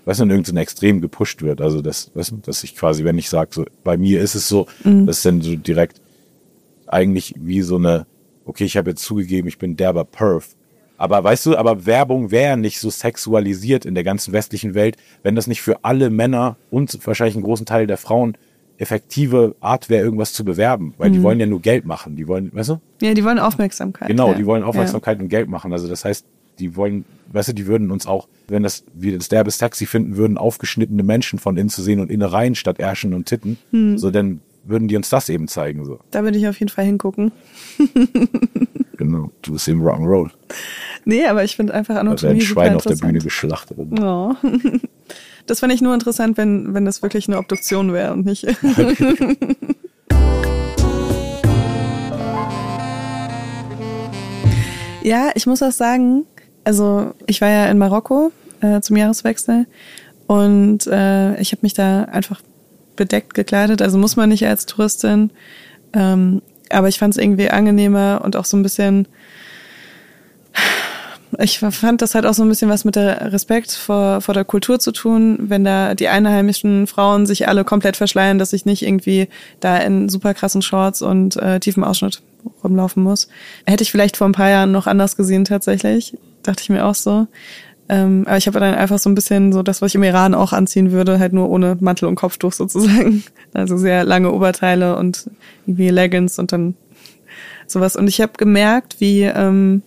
[0.07, 1.61] weißt du, in irgendein Extrem gepusht wird.
[1.61, 4.49] Also das, weißt du, dass ich quasi, wenn ich sage, so, bei mir ist es
[4.49, 5.07] so, mhm.
[5.07, 6.01] das ist dann so direkt
[6.87, 8.07] eigentlich wie so eine,
[8.45, 10.57] okay, ich habe jetzt zugegeben, ich bin derber Perf.
[10.99, 15.35] Aber weißt du, aber Werbung wäre nicht so sexualisiert in der ganzen westlichen Welt, wenn
[15.35, 18.37] das nicht für alle Männer und wahrscheinlich einen großen Teil der Frauen
[18.79, 21.15] effektive Art wäre, irgendwas zu bewerben, weil mhm.
[21.15, 22.17] die wollen ja nur Geld machen.
[22.17, 22.81] Die wollen, weißt du?
[23.01, 24.09] Ja, die wollen Aufmerksamkeit.
[24.09, 24.35] Genau, ja.
[24.35, 25.23] die wollen Aufmerksamkeit ja.
[25.23, 25.73] und Geld machen.
[25.73, 26.27] Also das heißt,
[26.59, 30.17] die wollen, weißt du, die würden uns auch, wenn das, wir das derbes Taxi finden
[30.17, 33.99] würden, aufgeschnittene Menschen von innen zu sehen und Innereien statt Ärschen und Titten, hm.
[33.99, 36.01] so dann würden die uns das eben zeigen, so.
[36.11, 37.33] Da würde ich auf jeden Fall hingucken.
[38.97, 40.31] genau, du bist im Rock'n'Roll.
[41.05, 43.79] Nee, aber ich finde einfach Anatomie Da werden Schweine auf der Bühne geschlachtet.
[44.01, 44.35] Oh.
[45.49, 48.45] Das fände ich nur interessant, wenn, wenn das wirklich eine Obduktion wäre und nicht.
[55.07, 56.25] Ja, ich muss auch sagen,
[56.65, 59.67] also ich war ja in Marokko äh, zum Jahreswechsel
[60.27, 62.41] und äh, ich habe mich da einfach
[62.97, 63.83] bedeckt gekleidet.
[63.83, 65.31] Also muss man nicht als Touristin.
[65.93, 69.09] Ähm, aber ich fand es irgendwie angenehmer und auch so ein bisschen.
[71.39, 74.45] Ich fand das halt auch so ein bisschen was mit der Respekt vor, vor der
[74.45, 78.83] Kultur zu tun, wenn da die einheimischen Frauen sich alle komplett verschleiern, dass ich nicht
[78.83, 79.29] irgendwie
[79.61, 82.23] da in super krassen Shorts und äh, tiefem Ausschnitt
[82.63, 83.29] rumlaufen muss.
[83.67, 86.17] Hätte ich vielleicht vor ein paar Jahren noch anders gesehen tatsächlich.
[86.43, 87.27] Dachte ich mir auch so.
[87.89, 90.35] Ähm, aber ich habe dann einfach so ein bisschen so das, was ich im Iran
[90.35, 93.23] auch anziehen würde, halt nur ohne Mantel und Kopftuch sozusagen.
[93.53, 95.31] Also sehr lange Oberteile und
[95.67, 96.75] irgendwie Leggings und dann
[97.67, 97.97] sowas.
[97.97, 99.81] Und ich habe gemerkt, wie, ähm,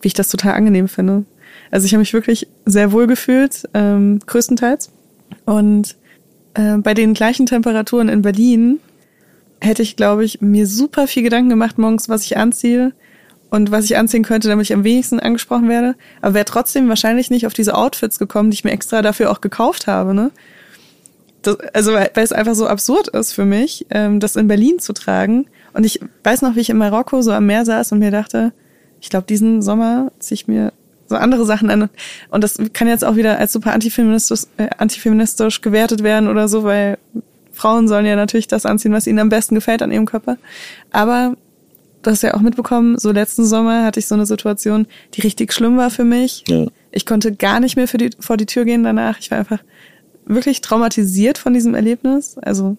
[0.00, 1.24] wie ich das total angenehm finde.
[1.72, 4.92] Also ich habe mich wirklich sehr wohl gefühlt, ähm, größtenteils.
[5.46, 5.96] Und
[6.54, 8.78] äh, bei den gleichen Temperaturen in Berlin
[9.60, 12.92] hätte ich, glaube ich, mir super viel Gedanken gemacht morgens, was ich anziehe
[13.50, 15.94] und was ich anziehen könnte, damit ich am wenigsten angesprochen werde.
[16.20, 19.40] Aber wäre trotzdem wahrscheinlich nicht auf diese Outfits gekommen, die ich mir extra dafür auch
[19.40, 20.14] gekauft habe.
[20.14, 20.30] Ne?
[21.42, 24.92] Das, also weil es einfach so absurd ist für mich, ähm, das in Berlin zu
[24.92, 25.46] tragen.
[25.72, 28.52] Und ich weiß noch, wie ich in Marokko so am Meer saß und mir dachte,
[29.00, 30.72] ich glaube, diesen Sommer ziehe ich mir
[31.06, 31.88] so andere Sachen an.
[32.30, 36.64] Und das kann jetzt auch wieder als super antifeministisch, äh, antifeministisch gewertet werden oder so,
[36.64, 36.98] weil
[37.52, 40.36] Frauen sollen ja natürlich das anziehen, was ihnen am besten gefällt an ihrem Körper.
[40.90, 41.36] Aber
[42.06, 45.52] du hast ja auch mitbekommen, so letzten Sommer hatte ich so eine Situation, die richtig
[45.52, 46.44] schlimm war für mich.
[46.48, 46.66] Ja.
[46.92, 49.18] Ich konnte gar nicht mehr die, vor die Tür gehen danach.
[49.18, 49.58] Ich war einfach
[50.24, 52.38] wirklich traumatisiert von diesem Erlebnis.
[52.38, 52.76] Also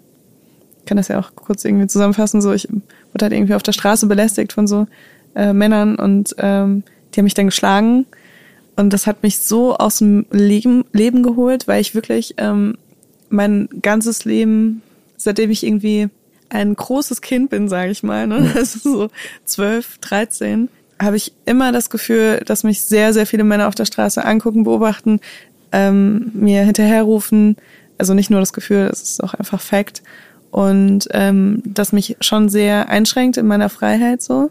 [0.80, 2.42] ich kann das ja auch kurz irgendwie zusammenfassen.
[2.42, 4.88] So, ich wurde halt irgendwie auf der Straße belästigt von so
[5.36, 8.06] äh, Männern und ähm, die haben mich dann geschlagen.
[8.78, 12.78] Und das hat mich so aus dem Leben, Leben geholt, weil ich wirklich ähm,
[13.30, 14.82] mein ganzes Leben,
[15.18, 16.10] seitdem ich irgendwie
[16.50, 18.52] ein großes Kind bin, sage ich mal, ne?
[18.56, 19.10] also so
[19.46, 23.86] zwölf, dreizehn, habe ich immer das Gefühl, dass mich sehr, sehr viele Männer auf der
[23.86, 25.20] Straße angucken, beobachten,
[25.72, 27.58] ähm, mir hinterherrufen.
[27.98, 30.02] Also nicht nur das Gefühl, es ist auch einfach Fakt.
[30.52, 34.50] Und ähm, das mich schon sehr einschränkt in meiner Freiheit so.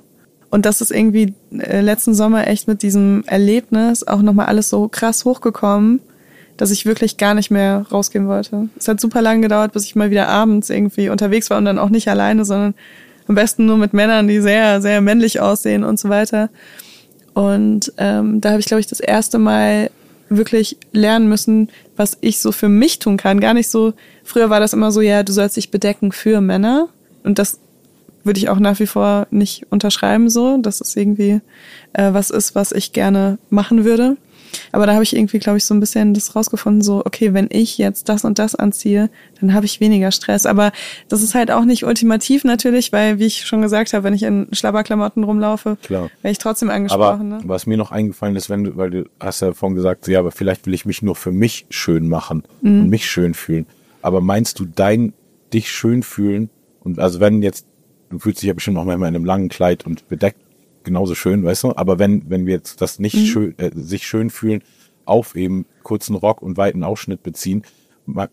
[0.51, 4.89] Und das ist irgendwie äh, letzten Sommer echt mit diesem Erlebnis auch nochmal alles so
[4.89, 6.01] krass hochgekommen,
[6.57, 8.69] dass ich wirklich gar nicht mehr rausgehen wollte.
[8.79, 11.79] Es hat super lange gedauert, bis ich mal wieder abends irgendwie unterwegs war und dann
[11.79, 12.75] auch nicht alleine, sondern
[13.29, 16.49] am besten nur mit Männern, die sehr, sehr männlich aussehen und so weiter.
[17.35, 19.91] Und ähm, da habe ich, glaube ich, das erste Mal
[20.29, 23.41] wirklich lernen müssen, was ich so für mich tun kann.
[23.41, 23.93] Gar nicht so,
[24.25, 26.89] früher war das immer so, ja, du sollst dich bedecken für Männer.
[27.23, 27.59] Und das
[28.25, 31.41] würde ich auch nach wie vor nicht unterschreiben so, dass es irgendwie
[31.93, 34.17] äh, was ist, was ich gerne machen würde.
[34.73, 37.49] Aber da habe ich irgendwie, glaube ich, so ein bisschen das rausgefunden, so, okay, wenn
[37.51, 40.47] ich jetzt das und das anziehe, dann habe ich weniger Stress.
[40.47, 40.73] Aber
[41.09, 44.23] das ist halt auch nicht ultimativ natürlich, weil, wie ich schon gesagt habe, wenn ich
[44.23, 46.11] in Schlabberklamotten rumlaufe, Klar.
[46.23, 47.33] wäre ich trotzdem angesprochen.
[47.33, 47.49] Aber ne?
[47.49, 50.33] was mir noch eingefallen ist, wenn du, weil du hast ja vorhin gesagt, ja, aber
[50.33, 52.83] vielleicht will ich mich nur für mich schön machen Mhm.
[52.83, 53.67] und mich schön fühlen.
[54.03, 55.13] Aber meinst du dein
[55.53, 57.67] dich schön fühlen und also wenn jetzt
[58.11, 60.39] du fühlst dich ja bestimmt auch manchmal in einem langen Kleid und bedeckt
[60.87, 61.77] genauso schön, weißt du?
[61.77, 63.27] Aber wenn wenn wir jetzt das nicht Mhm.
[63.27, 64.63] schön äh, sich schön fühlen
[65.05, 67.63] auf eben kurzen Rock und weiten Ausschnitt beziehen,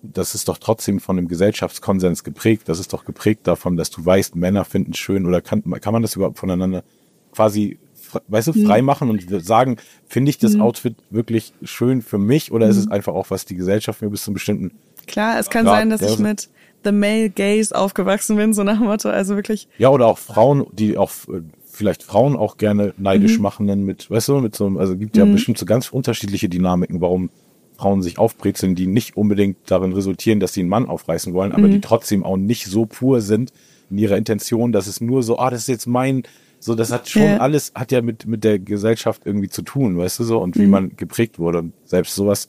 [0.01, 2.69] das ist doch trotzdem von einem Gesellschaftskonsens geprägt.
[2.69, 5.93] Das ist doch geprägt davon, dass du weißt, Männer finden es schön oder kann, kann
[5.93, 6.83] man das überhaupt voneinander
[7.31, 7.79] quasi,
[8.27, 12.67] weißt du, frei machen und sagen, finde ich das Outfit wirklich schön für mich oder
[12.67, 14.71] ist es einfach auch, was die Gesellschaft mir bis zu einem bestimmten,
[15.07, 16.49] Klar, es kann Ja, sein, dass ich mit
[16.85, 19.09] The Male Gaze aufgewachsen bin, so nach dem Motto.
[19.09, 21.41] Also wirklich, ja, oder auch Frauen, die auch äh,
[21.83, 25.17] vielleicht Frauen auch gerne neidisch machen dann mit, weißt du, mit so einem, also gibt
[25.17, 27.29] ja bestimmt so ganz unterschiedliche Dynamiken, warum
[27.75, 31.67] Frauen sich aufbrezeln, die nicht unbedingt darin resultieren, dass sie einen Mann aufreißen wollen, aber
[31.67, 33.51] die trotzdem auch nicht so pur sind
[33.89, 36.23] in ihrer Intention, dass es nur so, ah, das ist jetzt mein,
[36.59, 37.37] so, das hat schon Ja.
[37.37, 40.67] alles, hat ja mit, mit der Gesellschaft irgendwie zu tun, weißt du so, und wie
[40.67, 41.59] man geprägt wurde.
[41.59, 42.47] Und selbst sowas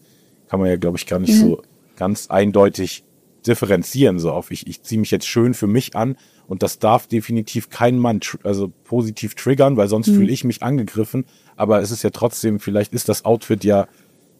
[0.48, 1.60] kann man ja, glaube ich, gar nicht so
[1.96, 3.02] ganz eindeutig
[3.44, 7.06] differenzieren, so auf ich, ich ziehe mich jetzt schön für mich an und das darf
[7.06, 11.24] definitiv kein Mann also positiv triggern, weil sonst fühle ich mich angegriffen,
[11.56, 13.86] aber es ist ja trotzdem, vielleicht ist das Outfit ja,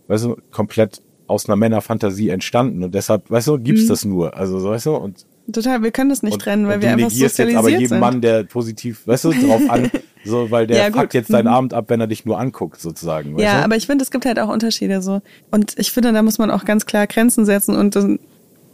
[0.08, 4.58] weißt du, komplett aus einer Männerfantasie entstanden und deshalb, weißt du, gibt's das nur, also
[4.60, 6.94] so, weißt du, und total, wir können das nicht und, trennen, weil und wir du
[6.94, 8.00] einfach negierst jetzt sozialisiert aber jeden sind.
[8.00, 9.90] Mann, der positiv, weißt du, drauf an,
[10.24, 11.52] so, weil der Ja, fuckt jetzt deinen Mhm.
[11.52, 13.64] Abend ab, wenn er dich nur anguckt, sozusagen, Ja, du?
[13.64, 15.20] aber ich finde, es gibt halt auch Unterschiede so.
[15.50, 18.18] Und ich finde, da muss man auch ganz klar Grenzen setzen und dann,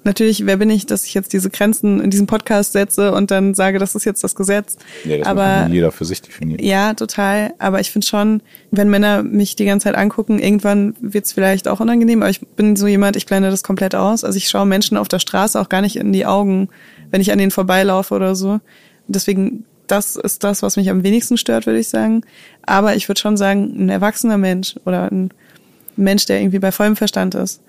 [0.04, 3.54] natürlich, wer bin ich, dass ich jetzt diese Grenzen in diesem Podcast setze und dann
[3.54, 4.76] sage, das ist jetzt das Gesetz.
[5.04, 6.64] nee, das aber jeder für sich definieren.
[6.64, 7.52] ja, total.
[7.58, 11.80] Aber ich finde schon, wenn Männer mich die ganze Zeit angucken, irgendwann wird's vielleicht auch
[11.80, 12.22] unangenehm.
[12.22, 14.24] Aber ich bin so jemand, ich blende das komplett aus.
[14.24, 16.68] Also ich schaue Menschen auf der Straße auch gar nicht in die Augen,
[17.10, 18.52] wenn ich an denen vorbeilaufe oder so.
[18.52, 18.62] Und
[19.06, 22.22] deswegen, das ist das, was mich am wenigsten stört, würde ich sagen.
[22.62, 25.30] Aber ich würde schon sagen, ein erwachsener Mensch oder ein
[25.96, 27.60] Mensch, der irgendwie bei vollem Verstand ist,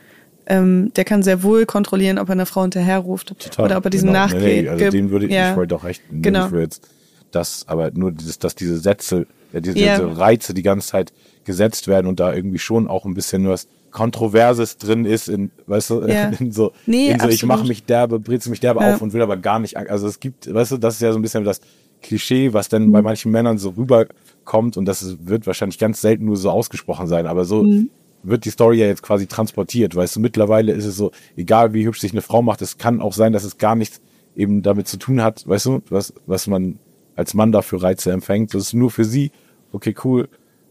[0.47, 3.65] ähm, der kann sehr wohl kontrollieren, ob er eine Frau hinterherruft Total.
[3.65, 4.19] oder ob er diesem genau.
[4.19, 4.63] nachgeht.
[4.63, 5.51] Nee, also den würde ich, ja.
[5.51, 6.47] ich wollte auch recht, Genau.
[6.47, 6.87] ich jetzt
[7.31, 9.95] das, aber nur dieses, dass diese Sätze, ja, diese, Ja.
[9.97, 11.13] diese Reize die ganze Zeit
[11.45, 15.89] gesetzt werden und da irgendwie schon auch ein bisschen was Kontroverses drin ist in, weißt
[15.91, 16.29] du, Ja.
[16.39, 18.95] in so, Nee, in so ich mache mich derbe, brezel mich derbe Ja.
[18.95, 21.19] auf und will aber gar nicht, also es gibt, weißt du, das ist ja so
[21.19, 21.61] ein bisschen das
[22.01, 22.91] Klischee, was dann Mhm.
[22.93, 27.27] bei manchen Männern so rüberkommt und das wird wahrscheinlich ganz selten nur so ausgesprochen sein,
[27.27, 27.89] aber so Mhm.
[28.23, 31.85] Wird die Story ja jetzt quasi transportiert, weißt du, mittlerweile ist es so, egal wie
[31.85, 34.01] hübsch sich eine Frau macht, es kann auch sein, dass es gar nichts
[34.35, 36.79] eben damit zu tun hat, weißt du, was, was man
[37.15, 39.31] als Mann dafür Reize empfängt, das ist nur für sie,
[39.71, 40.29] okay, cool,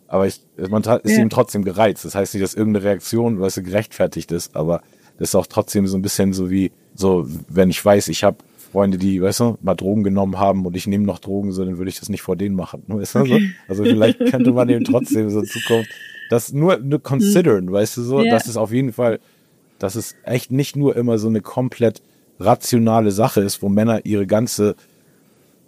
[0.08, 1.20] aber ich, man ist Ja.
[1.20, 4.82] eben trotzdem gereizt, das heißt nicht, dass irgendeine Reaktion, weißt du, gerechtfertigt ist, aber
[5.18, 8.38] das ist auch trotzdem so ein bisschen so wie, so, wenn ich weiß, ich habe
[8.72, 11.78] Freunde, die, weißt du, mal Drogen genommen haben und ich nehme noch Drogen, so, dann
[11.78, 12.84] würde ich das nicht vor denen machen.
[12.88, 13.38] Weißt du, so?
[13.66, 15.90] Also vielleicht könnte man eben trotzdem so in Zukunft
[16.30, 18.30] das nur, nur consideren, weißt du so, Ja.
[18.32, 19.20] dass es auf jeden Fall,
[19.78, 22.00] dass es echt nicht nur immer so eine komplett
[22.38, 24.74] rationale Sache ist, wo Männer ihre ganze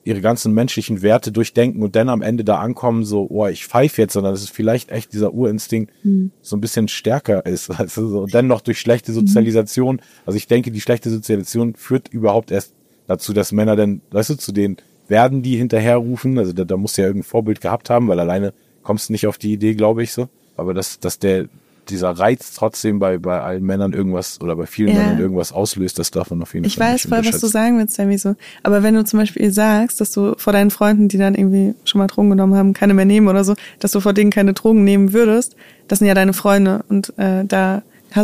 [0.05, 4.03] ihre ganzen menschlichen Werte durchdenken und dann am Ende da ankommen, so, oh, ich pfeife
[4.03, 5.93] jetzt, sondern dass es vielleicht echt dieser Urinstinkt
[6.41, 7.71] so ein bisschen stärker ist.
[7.79, 10.01] Also so, und dann noch durch schlechte Sozialisation.
[10.27, 12.75] Also ich denke, die schlechte Sozialisation führt überhaupt erst
[13.07, 16.37] dazu, dass Männer dann, weißt du, zu denen werden die hinterherrufen.
[16.37, 19.39] Also da, da muss ja irgendein Vorbild gehabt haben, weil alleine kommst du nicht auf
[19.39, 20.29] die Idee, glaube ich so.
[20.57, 21.47] Aber dass, dass der,
[21.89, 25.01] dieser Reiz trotzdem bei, bei allen Männern irgendwas oder bei vielen Ja.
[25.01, 27.47] Männern irgendwas auslöst, das darf man auf jeden Ich Fall weiß nicht voll, was du
[27.47, 28.37] sagen willst, Sammy, so.
[28.63, 31.99] Aber wenn du zum Beispiel sagst, dass du vor deinen Freunden, die dann irgendwie schon
[31.99, 34.85] mal Drogen genommen haben, keine mehr nehmen oder so, dass du vor denen keine Drogen
[34.85, 35.57] nehmen würdest,
[35.89, 36.85] das sind ja deine Freunde.
[36.89, 37.83] Und äh, da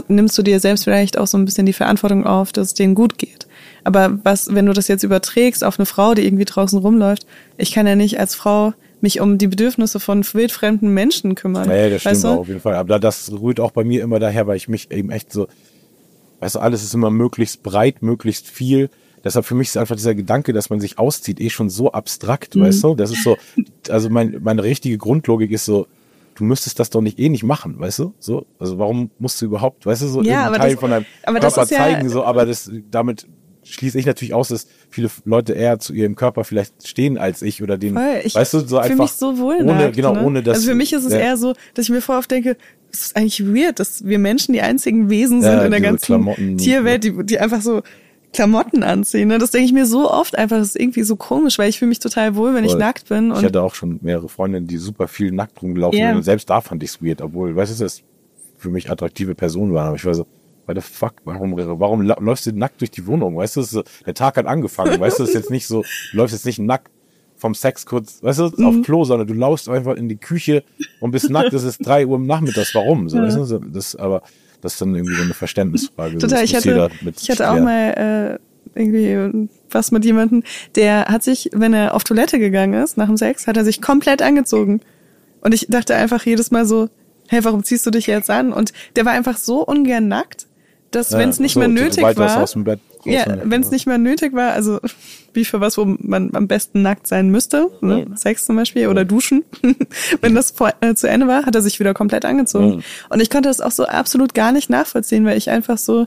[0.09, 2.95] nimmst du dir selbst vielleicht auch so ein bisschen die Verantwortung auf, dass es denen
[2.95, 3.47] gut geht.
[3.85, 7.73] Aber was, wenn du das jetzt überträgst auf eine Frau, die irgendwie draußen rumläuft, ich
[7.73, 11.69] kann ja nicht als Frau mich um die Bedürfnisse von wildfremden Menschen kümmern.
[11.71, 12.75] Ja, das stimmt auf jeden Fall.
[12.75, 15.47] Aber das rührt auch bei mir immer daher, weil ich mich eben echt so,
[16.41, 18.91] weißt du, alles ist immer möglichst breit, möglichst viel.
[19.25, 22.55] deshalb für mich ist einfach dieser Gedanke, dass man sich auszieht, eh schon so abstrakt,
[22.55, 22.61] Mhm.
[22.63, 22.95] weißt du?
[22.95, 23.37] Das ist so,
[23.89, 25.87] also mein, meine richtige Grundlogik ist so,
[26.37, 28.15] du müsstest das doch nicht eh nicht machen, weißt du?
[28.21, 31.41] So, also warum musst du überhaupt, weißt du, so Ja, Teil das- von deinem aber
[31.41, 33.27] das Körper ja- zeigen, so, aber das, damit
[33.69, 37.63] schließe ich natürlich aus, dass viele Leute eher zu ihrem Körper vielleicht stehen als ich
[37.63, 38.21] oder den, Voll.
[38.25, 40.25] Ich weißt du, so einfach mich so wohl ohne, nackt, genau, ne?
[40.25, 42.31] ohne dass Also für mich ist es ja, eher so, dass ich mir voll oft
[42.31, 42.57] denke,
[42.91, 46.07] es ist eigentlich weird, dass wir Menschen die einzigen Wesen sind Ja, in der ganzen
[46.07, 47.83] Klamotten- Tierwelt, die, die einfach so
[48.33, 49.29] Klamotten anziehen.
[49.29, 49.39] Ne?
[49.39, 51.89] Das denke ich mir so oft einfach, das ist irgendwie so komisch, weil ich fühle
[51.91, 52.81] mich total wohl, wenn ich Voll.
[52.81, 53.33] nackt bin.
[53.33, 56.09] Ich hatte auch schon mehrere Freundinnen, die super viel nackt rumgelaufen Ja.
[56.09, 58.03] sind und selbst da fand ich es weird, obwohl, weißt du, das
[58.59, 59.89] für mich attraktive Personen waren.
[59.89, 60.27] Aber ich war so,
[60.69, 63.37] what the fuck, warum, warum läufst du nackt durch die Wohnung?
[63.37, 65.89] Weißt du, so, der Tag hat angefangen, weißt du, das ist jetzt nicht so, du
[66.17, 66.91] läufst jetzt nicht nackt
[67.37, 68.67] vom Sex kurz, weißt du, Mhm.
[68.67, 70.63] auf Klo, sondern du laufst einfach in die Küche
[71.01, 73.09] und bist nackt, es ist drei Uhr am Nachmittags, warum?
[73.09, 74.23] So, weißt du, so, das, aber,
[74.61, 76.19] das ist dann irgendwie so eine Verständnisfrage.
[76.19, 78.39] Total, ich hatte, ich hatte auch mal
[78.75, 80.43] äh, irgendwie was mit jemandem,
[80.75, 83.81] der hat sich, wenn er auf Toilette gegangen ist, nach dem Sex, hat er sich
[83.81, 84.81] komplett angezogen.
[85.41, 86.89] Und ich dachte einfach jedes Mal so,
[87.29, 88.53] hey, warum ziehst du dich jetzt an?
[88.53, 90.48] Und der war einfach so ungern nackt,
[90.91, 93.71] dass Ja, wenn es nicht so, mehr nötig war, aus dem Bett ja, wenn es
[93.71, 94.81] nicht mehr nötig war, also
[95.33, 98.07] wie für was, wo man am besten nackt sein müsste, ne?
[98.15, 99.45] Sex zum Beispiel oder Duschen,
[100.21, 102.83] wenn das vor, äh, zu Ende war, hat er sich wieder komplett angezogen.
[103.09, 106.07] Und ich konnte das auch so absolut gar nicht nachvollziehen, weil ich einfach so,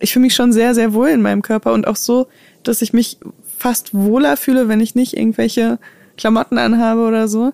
[0.00, 2.28] ich fühle mich schon sehr, sehr wohl in meinem Körper und auch so,
[2.62, 3.18] dass ich mich
[3.56, 5.78] fast wohler fühle, wenn ich nicht irgendwelche
[6.16, 7.52] Klamotten anhabe oder so.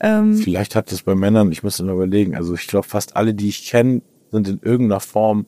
[0.00, 3.34] Ähm, Vielleicht hat es bei Männern, ich müsste nur überlegen, also ich glaube fast alle,
[3.34, 5.46] die ich kenne, sind in irgendeiner Form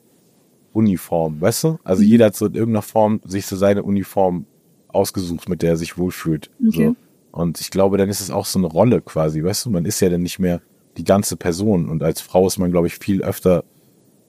[0.77, 1.79] Uniform, weißt du?
[1.83, 2.07] Also Mhm.
[2.09, 4.45] jeder hat so in irgendeiner Form sich so seine Uniform
[4.87, 6.49] ausgesucht, mit der er sich wohlfühlt.
[6.67, 6.87] Okay.
[6.87, 6.95] So.
[7.39, 9.69] Und ich glaube, dann ist es auch so eine Rolle quasi, weißt du?
[9.71, 10.61] Man ist ja dann nicht mehr
[10.97, 11.89] die ganze Person.
[11.89, 13.63] Und als Frau ist man, glaube ich, viel öfter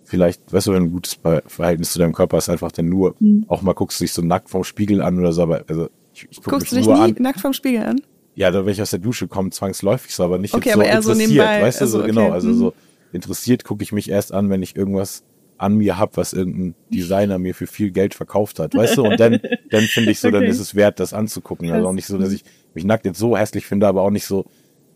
[0.05, 3.15] vielleicht, weißt du, wenn du ein gutes Verhältnis zu deinem Körper hast, einfach dann nur,
[3.21, 3.45] Mhm.
[3.49, 6.27] auch mal guckst du dich so nackt vom Spiegel an oder so, aber also ich,
[6.31, 7.17] ich mich guckst du dich nur nie an.
[7.19, 8.01] nackt vom Spiegel an?
[8.35, 10.81] Ja, da wenn ich aus der Dusche komme, zwangsläufig so, aber nicht Okay, jetzt so
[10.81, 12.55] aber so interessiert, nebenbei, weißt du, also so genau, okay, also mhm.
[12.55, 12.73] so
[13.13, 15.25] interessiert gucke ich mich erst an, wenn ich irgendwas
[15.59, 19.21] an mir hab, was irgendein Designer mir für viel Geld verkauft hat, weißt du, und
[19.21, 19.41] dann
[19.71, 20.51] dann finde ich so, dann Okay.
[20.51, 22.45] ist es wert, das anzugucken, also auch nicht so, dass ich
[22.75, 24.45] mich nackt jetzt so hässlich finde, aber auch nicht so,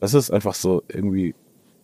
[0.00, 1.34] das ist einfach so irgendwie,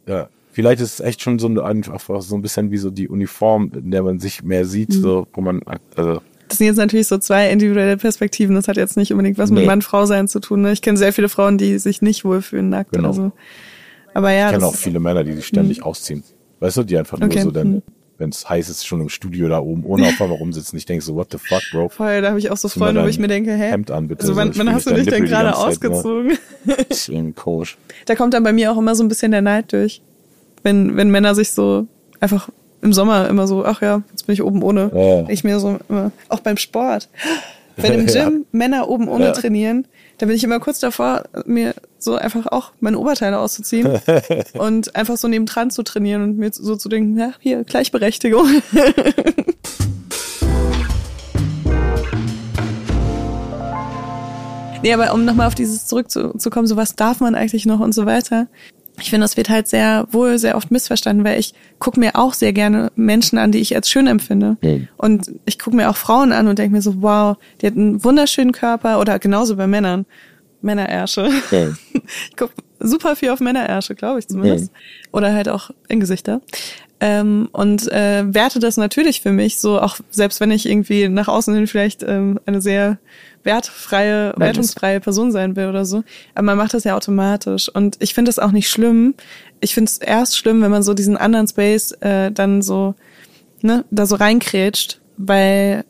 [0.07, 3.09] ja, vielleicht ist es echt schon so ein, einfach so ein bisschen wie so die
[3.09, 5.01] Uniform, in der man sich mehr sieht, Mhm.
[5.03, 5.61] so, wo man,
[5.97, 8.55] also Das sind jetzt natürlich so zwei individuelle Perspektiven.
[8.55, 9.57] Das hat jetzt nicht unbedingt was Nee.
[9.61, 10.63] mit Mann-Frau-Sein zu tun.
[10.63, 10.73] Ne?
[10.73, 13.09] Ich kenne sehr viele Frauen, die sich nicht wohlfühlen nackt Genau.
[13.09, 13.33] oder so.
[14.15, 16.25] Aber ja, Ich kenne auch viele Männer, die sich ständig ausziehen.
[16.61, 17.43] Weißt du, die einfach nur Okay.
[17.43, 17.83] so dann, Mhm.
[18.19, 20.77] Wenn es heiß ist, schon im Studio da oben ohne auf einmal rumsitzen.
[20.79, 21.89] Ich denke so, what the fuck, Bro?
[21.91, 23.71] voll, da habe ich auch so Freunde, wo ich mir denke, hä?
[23.71, 24.23] Hemd an, bitte.
[24.23, 25.57] Also wann, So, wann hast du dich denn gerade ne?
[25.57, 26.37] ausgezogen?
[26.89, 27.77] Ist irgendwie komisch.
[28.07, 30.03] Da kommt dann bei mir auch immer so ein bisschen der Neid durch.
[30.63, 31.87] Wenn, wenn Männer sich so
[32.21, 32.49] einfach
[32.83, 34.91] im Sommer immer so, ach ja, jetzt bin ich oben ohne.
[34.95, 35.29] Ja.
[35.33, 37.09] Ich mir so immer, auch beim Sport.
[37.77, 38.31] Wenn im Gym Ja.
[38.53, 39.33] Männer oben ohne Ja.
[39.33, 39.87] trainieren,
[40.19, 44.01] da bin ich immer kurz davor, mir so einfach auch meine Oberteile auszuziehen
[44.55, 48.47] und einfach so nebendran zu trainieren und mir so zu denken, ja, hier, Gleichberechtigung.
[54.81, 58.07] Nee, aber um nochmal auf dieses zurückzukommen, so was darf man eigentlich noch und so
[58.07, 58.47] weiter.
[59.01, 62.35] Ich finde, das wird halt sehr wohl sehr oft missverstanden, weil ich gucke mir auch
[62.35, 64.57] sehr gerne Menschen an, die ich als schön empfinde.
[64.63, 64.89] Mhm.
[64.97, 68.03] Und ich gucke mir auch Frauen an und denke mir so, wow, die hat einen
[68.05, 70.07] wunderschönen Körper oder genauso bei Männern.
[70.61, 71.31] Männerärsche.
[71.51, 71.69] Ja.
[72.31, 74.73] Ich gucke super viel auf Männerärsche, glaube ich zumindest.
[75.13, 76.41] Oder halt auch in Gesichter.
[77.01, 81.29] Ähm, und äh, werte das natürlich für mich, so auch selbst wenn ich irgendwie nach
[81.29, 82.99] außen hin vielleicht ähm, eine sehr
[83.45, 86.03] wertfreie, wertungsfreie Person sein will oder so.
[86.35, 87.69] Aber man macht das ja automatisch.
[87.69, 89.15] Und ich finde das auch nicht schlimm.
[89.61, 92.95] Ich finde es erst schlimm, wenn man so diesen anderen Space äh, dann so,
[93.63, 95.85] ne, da so reinkrätscht, weil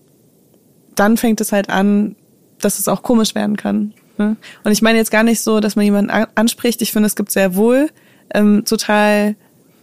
[0.94, 2.16] dann fängt es halt an,
[2.60, 3.94] dass es auch komisch werden kann.
[4.18, 4.36] Ne?
[4.62, 6.82] Und ich meine jetzt gar nicht so, dass man jemanden an anspricht.
[6.82, 7.88] Ich finde, es gibt sehr wohl
[8.34, 9.36] ähm, total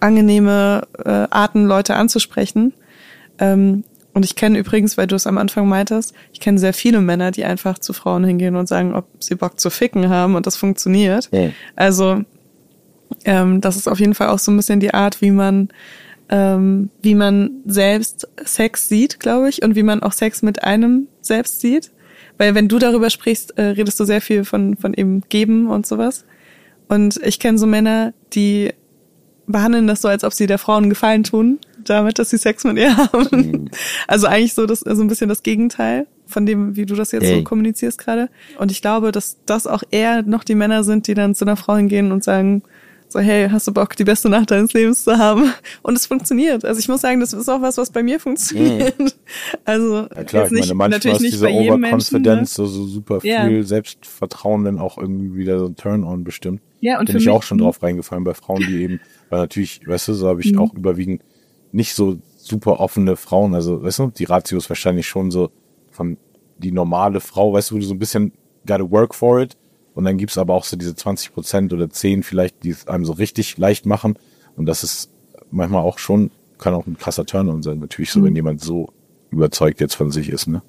[0.05, 2.73] angenehme äh, Arten, Leute anzusprechen.
[3.39, 7.01] Ähm, und ich kenne übrigens, weil du es am Anfang meintest, ich kenne sehr viele
[7.01, 10.47] Männer, die einfach zu Frauen hingehen und sagen, ob sie Bock zu ficken haben und
[10.47, 11.27] das funktioniert.
[11.33, 11.49] Ja.
[11.75, 12.21] Also
[13.25, 15.69] ähm, das ist auf jeden Fall auch so ein bisschen die Art, wie man
[16.29, 21.07] ähm, wie man selbst Sex sieht, glaube ich, und wie man auch Sex mit einem
[21.21, 21.91] selbst sieht.
[22.37, 25.85] Weil wenn du darüber sprichst, äh, redest du sehr viel von, von eben geben und
[25.85, 26.25] sowas.
[26.87, 28.73] Und ich kenne so Männer, die
[29.47, 32.63] behandeln das so, als ob sie der Frau einen Gefallen tun, damit, dass sie Sex
[32.63, 33.69] mit ihr haben.
[34.07, 37.27] Also eigentlich so das so ein bisschen das Gegenteil von dem, wie du das jetzt
[37.27, 37.43] so Ey.
[37.43, 38.29] kommunizierst gerade.
[38.57, 41.55] Und ich glaube, dass das auch eher noch die Männer sind, die dann zu einer
[41.55, 42.63] Frau hingehen und sagen,
[43.07, 45.53] So, hey, hast du Bock, die beste Nacht deines Lebens zu haben?
[45.83, 46.65] Und es funktioniert.
[46.65, 48.97] Also ich muss sagen, das ist auch was, was bei mir funktioniert.
[48.99, 49.11] Mhm.
[49.63, 51.47] Also ja, klar, jetzt ich meine, manchmal ist diese.
[51.49, 52.65] Overconfidence, Ne?
[52.65, 53.63] so, so super viel Ja.
[53.63, 56.61] Selbstvertrauen dann auch irgendwie wieder so ein Turn-on bestimmt.
[56.81, 58.99] Ja, und Bin ich mich, auch schon drauf reingefallen bei Frauen, die eben,
[59.29, 60.59] weil natürlich, weißt du, so habe ich Mhm.
[60.59, 61.21] auch überwiegend
[61.71, 63.53] nicht so super offene Frauen.
[63.55, 65.51] Also, weißt du, die Ratio ist wahrscheinlich schon so
[65.91, 66.17] von
[66.57, 68.31] die normale Frau, weißt du, wo du so ein bisschen
[68.65, 69.57] gotta work for it.
[69.93, 73.05] Und dann gibt's aber auch so diese 20 Prozent oder 10 vielleicht, die es einem
[73.05, 74.15] so richtig leicht machen.
[74.57, 75.09] Und das ist
[75.51, 77.79] manchmal auch schon, kann auch ein krasser Turn-on sein.
[77.79, 78.25] Natürlich so, Mhm.
[78.25, 78.89] wenn jemand so
[79.31, 80.61] überzeugt jetzt von sich ist, ne?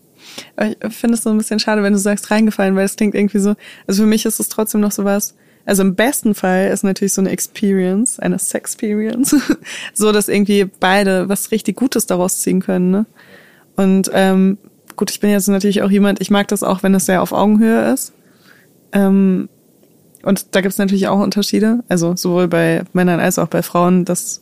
[0.58, 3.38] Ich finde es so ein bisschen schade, wenn du sagst reingefallen, weil es klingt irgendwie
[3.38, 3.54] so,
[3.86, 7.20] also für mich ist es trotzdem noch sowas, also im besten Fall ist natürlich so
[7.20, 9.36] eine Experience, eine Sexperience,
[9.94, 13.06] so dass irgendwie beide was richtig Gutes daraus ziehen können, ne?
[13.76, 14.56] Und ähm,
[14.96, 17.32] gut, ich bin jetzt natürlich auch jemand, ich mag das auch, wenn es sehr auf
[17.32, 18.14] Augenhöhe ist.
[18.92, 19.50] Ähm,
[20.22, 24.04] und da gibt es natürlich auch Unterschiede, also sowohl bei Männern als auch bei Frauen,
[24.04, 24.40] das,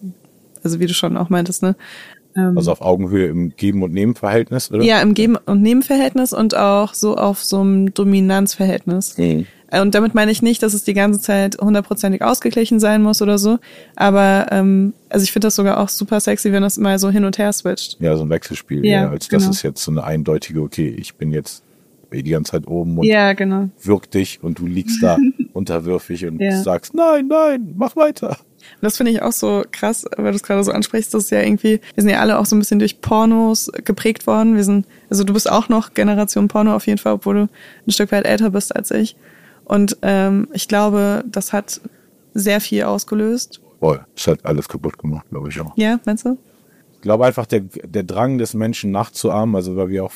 [0.62, 1.74] also wie du schon auch meintest, ne?
[2.36, 4.82] Ähm, Also auf Augenhöhe im Geben- und Nehmen-Verhältnis, oder?
[4.84, 9.18] ja, im Geben- und Nebenverhältnis und auch so auf so einem Dominanzverhältnis.
[9.18, 9.46] Mhm.
[9.74, 13.20] Äh, Und damit meine ich nicht, dass es die ganze Zeit hundertprozentig ausgeglichen sein muss
[13.22, 13.58] oder so.
[13.96, 17.24] Aber ähm, also ich finde das sogar auch super sexy, wenn das mal so hin
[17.24, 17.96] und her switcht.
[18.00, 19.50] Ja, so ein Wechselspiel, Ja, ja, als das genau.
[19.50, 21.62] ist jetzt so eine eindeutige, okay, ich bin jetzt
[22.12, 23.68] die ganze Zeit oben und Ja, genau.
[23.82, 25.18] wirk dich und du liegst da
[25.52, 26.62] unterwürfig und Ja.
[26.62, 28.28] sagst, nein, nein, mach weiter.
[28.28, 31.30] Und das finde ich auch so krass, weil du es gerade so ansprichst, das ist
[31.30, 34.54] ja irgendwie, wir sind ja alle auch so ein bisschen durch Pornos geprägt worden.
[34.56, 37.48] Wir sind, also du bist auch noch Generation Porno auf jeden Fall, obwohl du
[37.86, 39.16] ein Stück weit älter bist als ich.
[39.64, 41.80] Und ähm, ich glaube, das hat
[42.34, 43.60] sehr viel ausgelöst.
[43.80, 45.76] Boah, das hat alles kaputt gemacht, glaube ich auch.
[45.76, 46.38] Ja, meinst du?
[46.94, 50.12] Ich glaube einfach, der, der Drang des Menschen nachzuahmen, also weil wir auch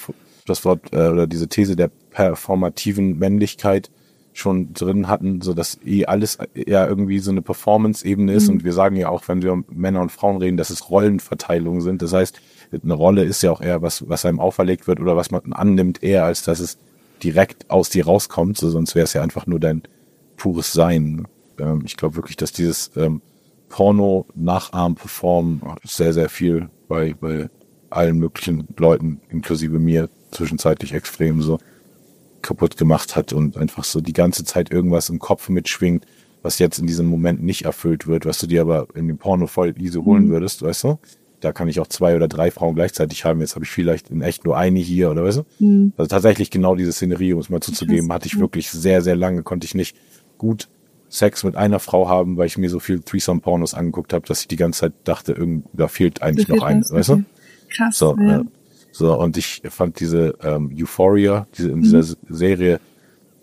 [0.47, 3.91] das Wort äh, oder diese These der performativen Männlichkeit
[4.33, 8.73] schon drin hatten, so dass eh alles ja irgendwie so eine Performance-Ebene ist und wir
[8.73, 12.03] sagen ja auch, wenn wir um Männer und Frauen reden, dass es Rollenverteilungen sind.
[12.03, 12.41] Das heißt,
[12.83, 16.03] eine Rolle ist ja auch eher was, was einem auferlegt wird oder was man annimmt,
[16.03, 16.79] eher als dass es
[17.23, 19.83] direkt aus dir rauskommt, so, sonst wäre es ja einfach nur dein
[20.37, 21.27] pures Sein.
[21.59, 23.21] Ähm, ich glaube wirklich, dass dieses ähm,
[23.69, 27.51] Porno nachahmen, performen sehr, sehr viel bei, bei
[27.91, 31.59] allen möglichen Leuten, inklusive mir, zwischenzeitlich extrem so
[32.43, 36.07] kaputt gemacht hat und einfach so die ganze Zeit irgendwas im Kopf mitschwingt,
[36.43, 39.47] was jetzt in diesem Moment nicht erfüllt wird, was du dir aber in dem Porno
[39.47, 40.99] voll easy holen würdest, weißt du?
[41.41, 43.41] Da kann ich auch zwei oder drei Frauen gleichzeitig haben.
[43.41, 45.45] Jetzt habe ich vielleicht in echt nur eine hier, oder weißt du?
[45.97, 49.43] Also tatsächlich genau diese Szenerie, um es mal zuzugeben, hatte ich wirklich sehr, sehr lange,
[49.43, 49.97] konnte ich nicht
[50.37, 50.69] gut
[51.09, 54.49] Sex mit einer Frau haben, weil ich mir so viel Threesome-Pornos angeguckt habe, dass ich
[54.49, 57.25] die ganze Zeit dachte, irgend, da fehlt eigentlich noch ein, weißt du?
[57.75, 57.99] Krass.
[57.99, 58.41] So, ja.
[58.41, 58.45] äh,
[58.93, 62.81] so, und ich fand diese ähm, Euphoria, diese, in dieser Serie,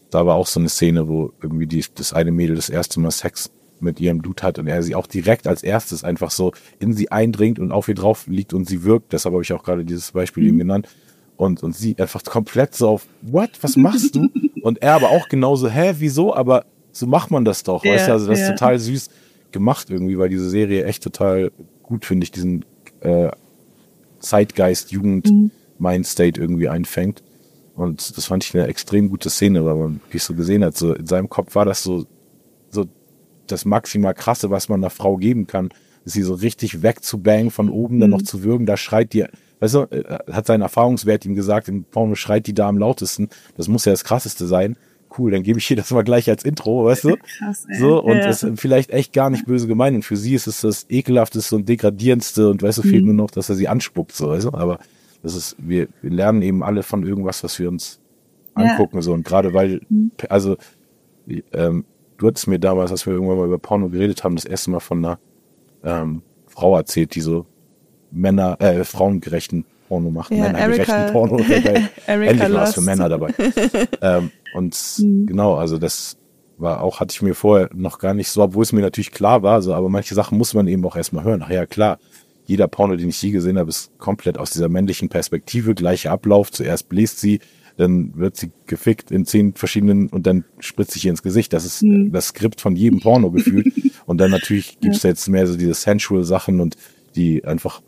[0.09, 3.11] da war auch so eine Szene, wo irgendwie die, das eine Mädel das erste Mal
[3.11, 6.93] Sex mit ihrem Dude hat und er sie auch direkt als erstes einfach so in
[6.93, 9.13] sie eindringt und auf ihr drauf liegt und sie wirkt.
[9.13, 10.87] Deshalb habe ich auch gerade dieses Beispiel eben genannt.
[11.37, 14.29] Und, und sie einfach komplett so auf, what, was machst du?
[14.61, 16.33] und er aber auch genauso, hä, wieso?
[16.33, 18.11] Aber so macht man das doch, Ja, weißt du?
[18.13, 18.45] Also das ja.
[18.45, 19.09] ist total süß
[19.51, 21.51] gemacht irgendwie, weil diese Serie echt total
[21.83, 22.63] gut, finde ich, diesen
[23.01, 23.29] äh,
[24.19, 25.29] Zeitgeist, Jugend,
[25.77, 27.21] Mindstate irgendwie einfängt.
[27.75, 30.93] Und das fand ich eine extrem gute Szene, weil man wirklich so gesehen hat, so
[30.93, 32.05] in seinem Kopf war das so
[33.47, 35.69] das maximal krasse, was man einer Frau geben kann,
[36.03, 39.25] sie so richtig wegzubangen von oben, dann noch zu würgen, da schreit die,
[39.59, 43.29] weißt du, äh, hat sein Erfahrungswert ihm gesagt, im Porno schreit die da am lautesten,
[43.57, 44.77] das muss ja das krasseste sein.
[45.17, 47.15] Cool, dann gebe ich hier das mal gleich als Intro, weißt du?
[47.37, 47.79] Krass, ey.
[47.79, 48.29] So, und Ja.
[48.29, 49.95] ist vielleicht echt gar nicht böse gemeint.
[49.95, 53.15] Und für sie ist es das ekelhafteste und degradierendste und weißt du, fehlt Mhm.
[53.15, 54.53] nur noch, dass er sie anspuckt, so, weißt du?
[54.53, 54.79] Aber
[55.23, 57.99] das ist, wir, wir lernen eben alle von irgendwas, was wir uns
[58.57, 58.63] Ja.
[58.63, 58.69] Mhm.
[58.71, 59.13] angucken, so.
[59.13, 59.81] Und gerade weil,
[60.27, 60.57] also,
[61.25, 61.85] wie, ähm,
[62.17, 64.79] du hattest mir damals, als wir irgendwann mal über Porno geredet haben, das erste Mal
[64.79, 65.19] von einer
[65.83, 67.45] ähm, Frau erzählt, die so
[68.11, 70.31] Männer, äh, frauengerechten Porno macht.
[70.31, 71.37] Ja, Männergerechten Porno.
[71.47, 71.89] Dabei.
[72.07, 72.81] Endlich war es für.
[72.81, 73.33] Männer dabei.
[74.01, 75.25] ähm, und Mhm.
[75.25, 76.17] genau, also das
[76.57, 79.43] war auch, hatte ich mir vorher noch gar nicht so, obwohl es mir natürlich klar
[79.43, 81.43] war, so, aber manche Sachen muss man eben auch erstmal hören.
[81.45, 81.99] Ach ja, klar,
[82.45, 86.51] jeder Porno, den ich je gesehen habe, ist komplett aus dieser männlichen Perspektive, gleicher Ablauf.
[86.51, 87.39] Zuerst bläst sie,
[87.77, 91.51] dann wird sie gefickt in zehn verschiedenen und dann spritzt sich ihr ins Gesicht.
[91.53, 92.11] Das ist Mhm.
[92.11, 93.67] das Skript von jedem Porno gefühlt.
[94.05, 96.75] Und dann natürlich gibt's da jetzt mehr so diese sensual Sachen und
[97.15, 97.81] die einfach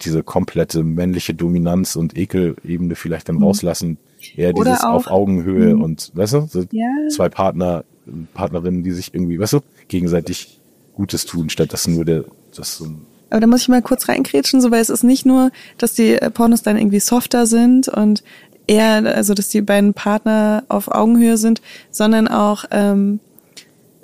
[0.00, 3.98] diese komplette männliche Dominanz und Ekelebene vielleicht dann rauslassen.
[4.36, 4.56] Eher Mhm.
[4.58, 6.86] Oder dieses auch- auf Augenhöhe und, weißt du, so Ja.
[7.10, 7.84] zwei Partner,
[8.32, 10.60] Partnerinnen, die sich irgendwie, weißt du, gegenseitig
[10.94, 12.24] Gutes tun, statt dass nur der,
[12.56, 12.96] das so ein
[13.30, 16.12] Aber da muss ich mal kurz reinkrätschen, so weil es ist nicht nur, dass die
[16.14, 18.22] äh, Pornos dann irgendwie softer sind und
[18.66, 21.60] eher, also dass die beiden Partner auf Augenhöhe sind,
[21.90, 23.20] sondern auch, ähm,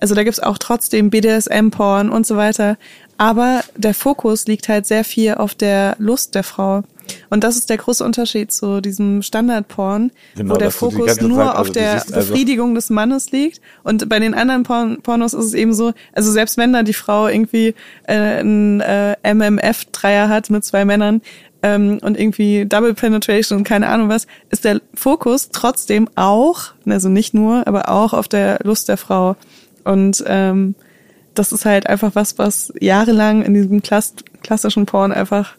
[0.02, 2.78] Also da gibt's auch trotzdem BDSM-Porn und so weiter.
[3.18, 6.84] Aber der Fokus liegt halt sehr viel auf der Lust der Frau.
[7.28, 11.48] Und das ist der große Unterschied zu diesem Standard-Porn, Genau, wo der Fokus nur Zeit-
[11.48, 13.60] also auf der siehst also- Befriedigung des Mannes liegt.
[13.82, 16.94] Und bei den anderen Porn Pornos ist es eben so, also selbst wenn da die
[16.94, 21.20] Frau irgendwie äh, einen äh, MMF-Dreier hat mit zwei Männern
[21.62, 27.08] ähm, und irgendwie Double Penetration und keine Ahnung was, ist der Fokus trotzdem auch, also
[27.08, 29.36] nicht nur, aber auch auf der Lust der Frau.
[29.84, 30.74] Und ähm,
[31.34, 35.56] das ist halt einfach was, was jahrelang in diesem Klass klassischen Porn einfach,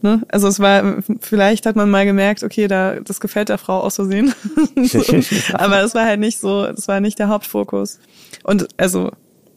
[0.00, 3.80] ne, also es war, vielleicht hat man mal gemerkt, okay, da, das gefällt der Frau
[3.80, 4.32] aus Versehen.
[4.76, 5.02] so.
[5.54, 7.98] Aber es war halt nicht so, das war nicht der Hauptfokus.
[8.44, 9.10] Und also,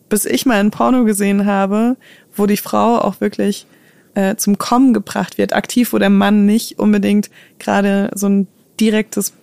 [0.09, 1.95] bis ich mal ein Porno gesehen habe,
[2.35, 3.67] wo die Frau auch wirklich
[4.15, 8.47] äh, zum Kommen gebracht wird, aktiv, wo der Mann nicht unbedingt gerade so ein
[8.79, 9.33] direktes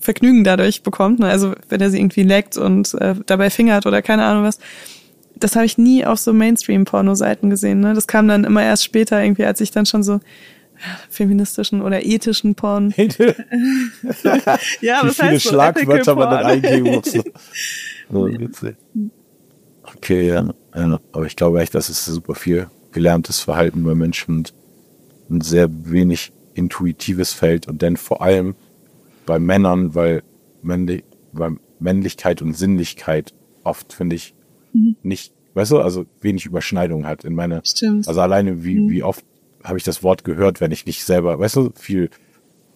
[0.00, 1.20] Vergnügen dadurch bekommt.
[1.20, 1.28] Ne?
[1.28, 4.58] Also wenn er sie irgendwie leckt und äh, dabei fingert oder keine Ahnung was.
[5.36, 7.80] Das habe ich nie auf so Mainstream-Porno-Seiten gesehen.
[7.80, 7.94] Ne?
[7.94, 10.20] Das kam dann immer erst später, irgendwie, als ich dann schon so
[11.08, 12.94] feministischen oder ethischen Porn.
[12.96, 17.18] ja, Wie was viele heißt so Schlagwörter man dann eingeben muss.
[18.10, 18.76] So, witzig.
[19.82, 20.46] Okay, ja.
[20.76, 21.00] ja.
[21.12, 24.54] Aber ich glaube echt, das ist super viel gelerntes Verhalten bei Menschen und
[25.30, 27.68] ein sehr wenig intuitives Feld.
[27.68, 28.54] Und dann vor allem
[29.26, 30.22] bei Männern, weil,
[30.62, 33.34] männlich, weil Männlichkeit und Sinnlichkeit
[33.64, 34.34] oft, finde ich,
[35.02, 38.08] nicht, weißt du, also wenig Überschneidung hat in meine, Stimmt.
[38.08, 39.24] also alleine wie, wie oft
[39.62, 42.10] habe ich das Wort gehört, wenn ich nicht selber, weißt du, viel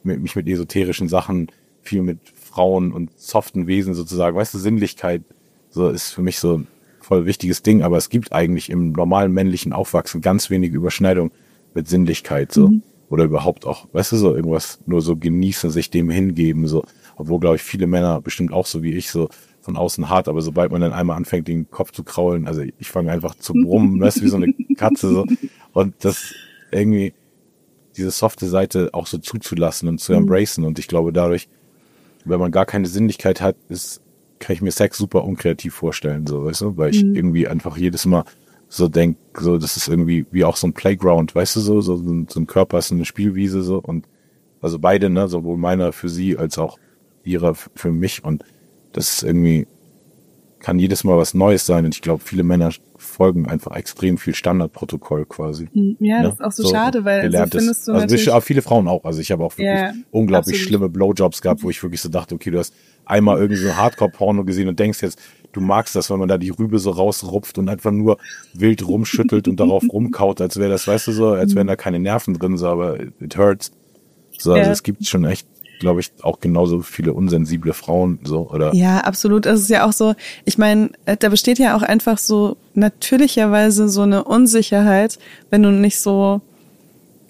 [0.03, 1.49] mit, mich mit esoterischen Sachen,
[1.83, 5.23] viel mit Frauen und soften Wesen sozusagen, weißt du, Sinnlichkeit,
[5.71, 6.63] so ist für mich so
[7.09, 11.31] voll wichtiges Ding, aber es gibt eigentlich im normalen männlichen Aufwachsen ganz wenige Überschneidung
[11.75, 12.71] mit Sinnlichkeit, so.
[13.09, 16.85] Oder überhaupt auch, weißt du, so irgendwas nur so genießen, sich dem hingeben, so.
[17.17, 19.31] Obwohl, glaube ich, viele Männer bestimmt auch so wie ich, so
[19.63, 22.91] von außen hart, aber sobald man dann einmal anfängt, den Kopf zu kraulen, also ich
[22.91, 25.25] fange einfach zu brummen, weißt du, wie so eine Katze, so.
[25.73, 26.35] Und das
[26.71, 27.15] irgendwie,
[27.97, 30.65] diese softe Seite auch so zuzulassen und zu embracen.
[30.65, 31.49] Und ich glaube, dadurch,
[32.27, 34.03] wenn man gar keine Sinnlichkeit hat, ist,
[34.39, 38.07] kann ich mir Sex super unkreativ vorstellen, so, weißt du, weil ich irgendwie einfach jedes
[38.07, 38.25] Mal
[38.69, 41.97] so denk, so, das ist irgendwie wie auch so ein Playground, weißt du, so, so,
[41.97, 44.07] so ein so Körper ist eine Spielwiese, so, und,
[44.61, 46.79] also beide, ne, sowohl meiner für sie als auch
[47.25, 48.45] ihrer für mich, und
[48.93, 49.67] das ist irgendwie,
[50.61, 54.35] kann jedes Mal was Neues sein, und ich glaube, viele Männer folgen einfach extrem viel
[54.35, 55.69] Standardprotokoll quasi.
[56.01, 56.35] Ja, das ne?
[56.35, 57.61] ist auch so, schade, weil so gelerntes.
[57.61, 58.45] findest du also natürlich.
[58.45, 59.05] viele Frauen auch.
[59.05, 60.69] Also ich habe auch wirklich Ja, unglaublich absolut.
[60.69, 62.75] schlimme Blowjobs gehabt, wo ich wirklich so dachte, okay, du hast
[63.09, 65.19] einmal irgendwie so Hardcore-Porno gesehen und denkst jetzt,
[65.53, 68.19] du magst das, wenn man da die Rübe so rausrupft und einfach nur
[68.53, 71.99] wild rumschüttelt und darauf rumkaut, als wäre das, weißt du so, als wären da keine
[71.99, 73.73] Nerven drin, so, aber it hurts.
[74.39, 74.73] So, also Ja.
[74.73, 75.47] es gibt schon echt,
[75.81, 78.75] glaube ich, auch genauso viele unsensible Frauen, so, oder?
[78.75, 79.47] Ja, absolut.
[79.47, 83.89] Es ist ja auch so, ich meine, äh, da besteht ja auch einfach so natürlicherweise
[83.89, 85.19] so eine Unsicherheit,
[85.51, 86.41] wenn du nicht so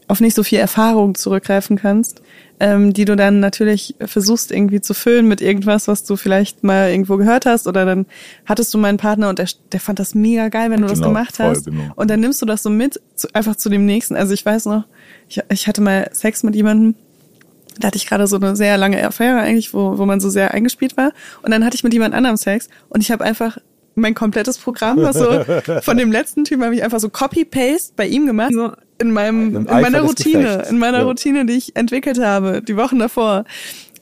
[0.08, 2.22] auf nicht so viel Erfahrung zurückgreifen kannst,
[2.60, 6.90] ähm, die du dann natürlich versuchst irgendwie zu füllen mit irgendwas, was du vielleicht mal
[6.90, 8.06] irgendwo gehört hast oder dann
[8.46, 11.08] hattest du meinen Partner und der, der fand das mega geil, wenn du das Genau,
[11.08, 11.66] gemacht voll, hast.
[11.66, 11.92] genau.
[11.94, 14.16] Und dann nimmst du das so mit, zu, einfach zu dem nächsten.
[14.16, 14.84] Also ich weiß noch,
[15.28, 16.94] ich, ich hatte mal Sex mit jemandem,
[17.78, 20.52] da hatte ich gerade so eine sehr lange Affäre eigentlich, wo, wo man so sehr
[20.52, 21.12] eingespielt war.
[21.42, 23.58] Und dann hatte ich mit jemand anderem Sex und ich habe einfach
[23.94, 25.44] mein komplettes Programm, was so
[25.82, 29.54] von dem letzten Typen habe ich einfach so Copy-Paste bei ihm gemacht, so in meinem,
[29.56, 31.04] in meiner Routine, in meiner Ja.
[31.04, 33.44] Routine, die ich entwickelt habe, die Wochen davor.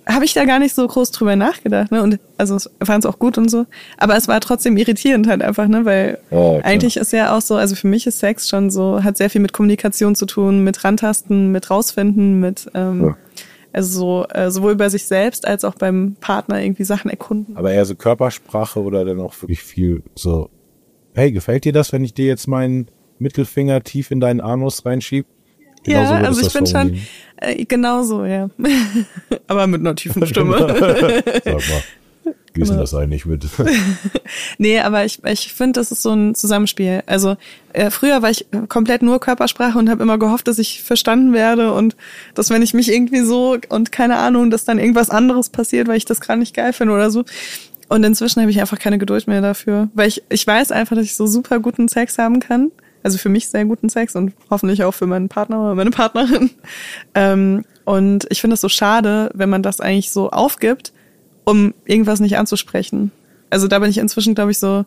[0.09, 2.01] Habe ich da gar nicht so groß drüber nachgedacht, ne?
[2.01, 3.67] Und also fand es auch gut und so.
[3.99, 5.85] Aber es war trotzdem irritierend halt einfach, ne?
[5.85, 6.61] Weil klar.
[6.63, 9.41] eigentlich ist ja auch so, also für mich ist Sex schon so, hat sehr viel
[9.41, 13.17] mit Kommunikation zu tun, mit Rantasten, mit rausfinden, mit ähm, Ja.
[13.73, 17.57] also so, äh, sowohl bei sich selbst als auch beim Partner irgendwie Sachen erkunden.
[17.57, 20.51] Aber eher so Körpersprache oder dann auch wirklich viel so,
[21.15, 22.87] hey, gefällt dir das, wenn ich dir jetzt meinen
[23.19, 25.27] Mittelfinger tief in deinen Anus reinschieb?
[25.85, 27.01] Genau so ja, also ich bin schon
[27.37, 28.51] äh, genau so, ja.
[29.47, 30.59] Aber mit einer tiefen Stimme.
[31.45, 31.83] Sag mal,
[32.55, 33.47] ist denn das eigentlich mit?
[34.59, 37.03] nee, aber ich, ich finde, das ist so ein Zusammenspiel.
[37.07, 37.37] Also
[37.73, 41.73] äh, früher war ich komplett nur Körpersprache und habe immer gehofft, dass ich verstanden werde
[41.73, 41.97] und
[42.35, 45.99] dass wenn ich mich irgendwie so und keine Ahnung, dass dann irgendwas anderes passiert, weil
[45.99, 47.25] ich das gerade nicht geil finde oder so.
[47.89, 51.05] Und inzwischen habe ich einfach keine Geduld mehr dafür, weil ich ich weiß einfach, dass
[51.05, 52.73] ich so super guten Sex haben kann.
[53.03, 56.51] Also für mich sehr guten Sex und hoffentlich auch für meinen Partner oder meine Partnerin.
[57.15, 60.93] Ähm, und ich finde es so schade, wenn man das eigentlich so aufgibt,
[61.45, 63.13] um irgendwas nicht anzusprechen.
[63.49, 64.85] Also da bin ich inzwischen, glaube ich, so.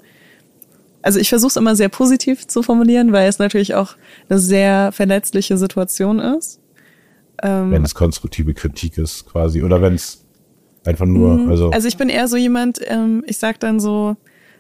[1.02, 3.96] Also ich versuche es immer sehr positiv zu formulieren, weil es natürlich auch
[4.28, 6.60] eine sehr verletzliche Situation ist.
[7.42, 9.64] Ähm, wenn es konstruktive Kritik ist, quasi.
[9.64, 10.26] Oder wenn es
[10.84, 14.18] einfach nur, also, also ich bin eher so jemand, ähm, ich sag dann so,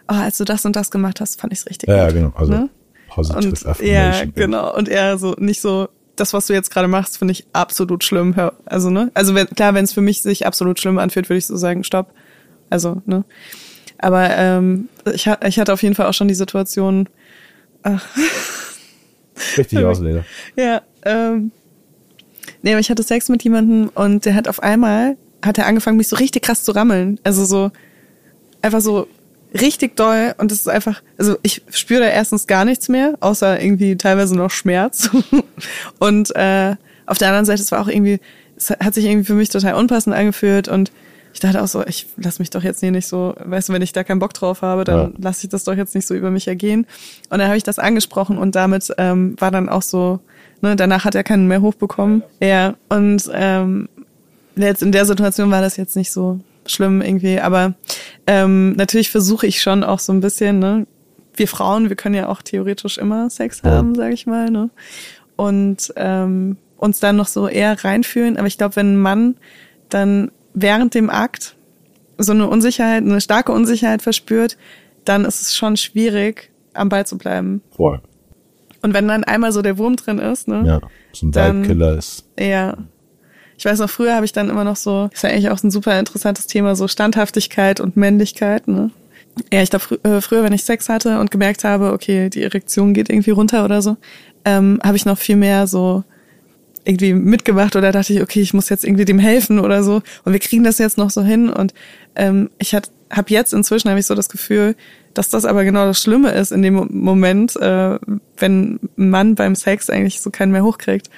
[0.08, 2.14] oh, als du das und das gemacht hast, fand ich es richtig Ja, ja, gut.
[2.14, 2.34] genau.
[2.36, 2.70] Also Ne?
[3.10, 3.93] Positive Und, Affirmation.
[3.93, 4.76] ja, genau.
[4.76, 8.36] Und eher so, nicht so, das, was du jetzt gerade machst, finde ich absolut schlimm.
[8.66, 9.12] Also, ne?
[9.14, 11.84] Also, wenn, klar, wenn es für mich sich absolut schlimm anfühlt, würde ich so sagen,
[11.84, 12.14] stopp.
[12.70, 13.24] Also, ne?
[13.97, 17.10] Aber ähm, ich, ich hatte auf jeden Fall auch schon die Situation,
[19.57, 20.26] Richtig aus, Leder.
[20.55, 21.51] ja, ähm,
[22.62, 25.97] nee, aber ich hatte Sex mit jemandem und der hat auf einmal, hat er angefangen,
[25.97, 27.20] mich so richtig krass zu rammeln.
[27.24, 27.72] Also so,
[28.62, 29.07] einfach so
[29.54, 33.62] richtig doll und es ist einfach, also ich spüre da erstens gar nichts mehr, außer
[33.62, 35.10] irgendwie teilweise noch Schmerz.
[36.00, 36.76] und äh,
[37.06, 38.20] auf der anderen Seite, es war auch irgendwie,
[38.58, 40.91] es hat sich irgendwie für mich total unpassend angefühlt und
[41.34, 43.82] ich dachte auch so, ich lass mich doch jetzt hier nicht so, weißt du, wenn
[43.84, 45.10] ich da keinen Bock drauf habe, dann Ja.
[45.20, 46.88] lasse ich das doch jetzt nicht so über mich ergehen.
[47.30, 50.20] Und dann habe ich das angesprochen und damit ähm, war dann auch so,
[50.62, 52.24] ne, danach hat er keinen mehr hochbekommen.
[52.39, 53.89] Ja, und ähm,
[54.56, 56.39] jetzt in der Situation war das jetzt nicht so
[56.70, 57.74] schlimm irgendwie, aber
[58.28, 60.86] ähm, natürlich versuche ich schon auch so ein bisschen, ne,
[61.36, 63.72] wir Frauen, wir können ja auch theoretisch immer Sex Ja.
[63.72, 64.70] haben, sage ich mal, ne,
[65.36, 68.38] und ähm, uns dann noch so eher reinfühlen.
[68.38, 69.36] Aber ich glaube, wenn ein Mann
[69.89, 71.55] dann während dem Akt
[72.17, 74.57] so eine Unsicherheit, eine starke Unsicherheit verspürt,
[75.05, 77.61] dann ist es schon schwierig, am Ball zu bleiben.
[77.72, 78.01] Voll.
[78.82, 80.63] Und wenn dann einmal so der Wurm drin ist, ne?
[80.65, 80.82] Ja.
[81.13, 82.26] So ein Dann- Vibe-Killer ist.
[82.39, 82.78] Ja.
[83.60, 85.70] Ich weiß noch, früher habe ich dann immer noch so, ist ja eigentlich auch ein
[85.70, 88.89] super interessantes Thema, so Standhaftigkeit und Männlichkeit, ne?
[89.51, 92.41] Ja, ich glaube, frü äh, früher, wenn ich Sex hatte und gemerkt habe, okay, die
[92.41, 93.97] Erektion geht irgendwie runter oder so,
[94.45, 96.05] ähm, habe ich noch viel mehr so
[96.86, 100.01] irgendwie mitgemacht oder dachte ich, okay, ich muss jetzt irgendwie dem helfen oder so.
[100.24, 101.49] Und wir kriegen das jetzt noch so hin.
[101.49, 101.74] Und
[102.16, 102.86] ähm, ich habe
[103.28, 104.76] jetzt inzwischen habe ich so das Gefühl,
[105.14, 107.99] dass das aber genau das Schlimme ist in dem Mo- Moment, äh,
[108.38, 111.10] wenn ein Mann beim Sex eigentlich so keinen mehr hochkriegt.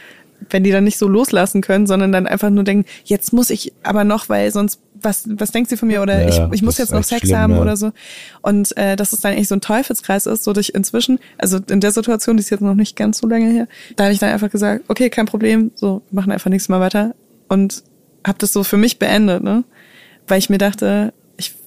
[0.50, 3.74] Wenn die dann nicht so loslassen können, sondern dann einfach nur denken, jetzt muss ich
[3.84, 6.02] aber noch, weil sonst, was, was denkt sie von mir?
[6.02, 7.62] Oder Ja, ich, ich muss jetzt noch echt Sex schlimm, haben ja.
[7.62, 7.92] oder so.
[8.42, 11.60] Und äh, dass es dann eigentlich so ein Teufelskreis ist, so dass ich inzwischen, also
[11.70, 14.20] in der Situation, die ist jetzt noch nicht ganz so lange her, da habe ich
[14.20, 17.16] dann einfach gesagt, okay, kein Problem, so, wir machen einfach nächstes Mal weiter.
[17.48, 17.84] Und
[18.26, 19.64] habe das so für mich beendet, ne?
[20.28, 21.14] Weil ich mir dachte,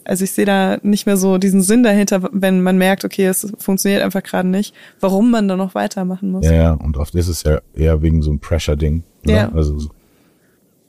[0.05, 3.51] also ich sehe da nicht mehr so diesen Sinn dahinter, wenn man merkt, okay, es
[3.59, 6.45] funktioniert einfach gerade nicht, warum man dann noch weitermachen muss.
[6.47, 9.03] Ja, und oft ist es ja eher wegen so einem Pressure-Ding.
[9.25, 9.33] Ne?
[9.33, 9.53] Ja.
[9.53, 9.91] Also so-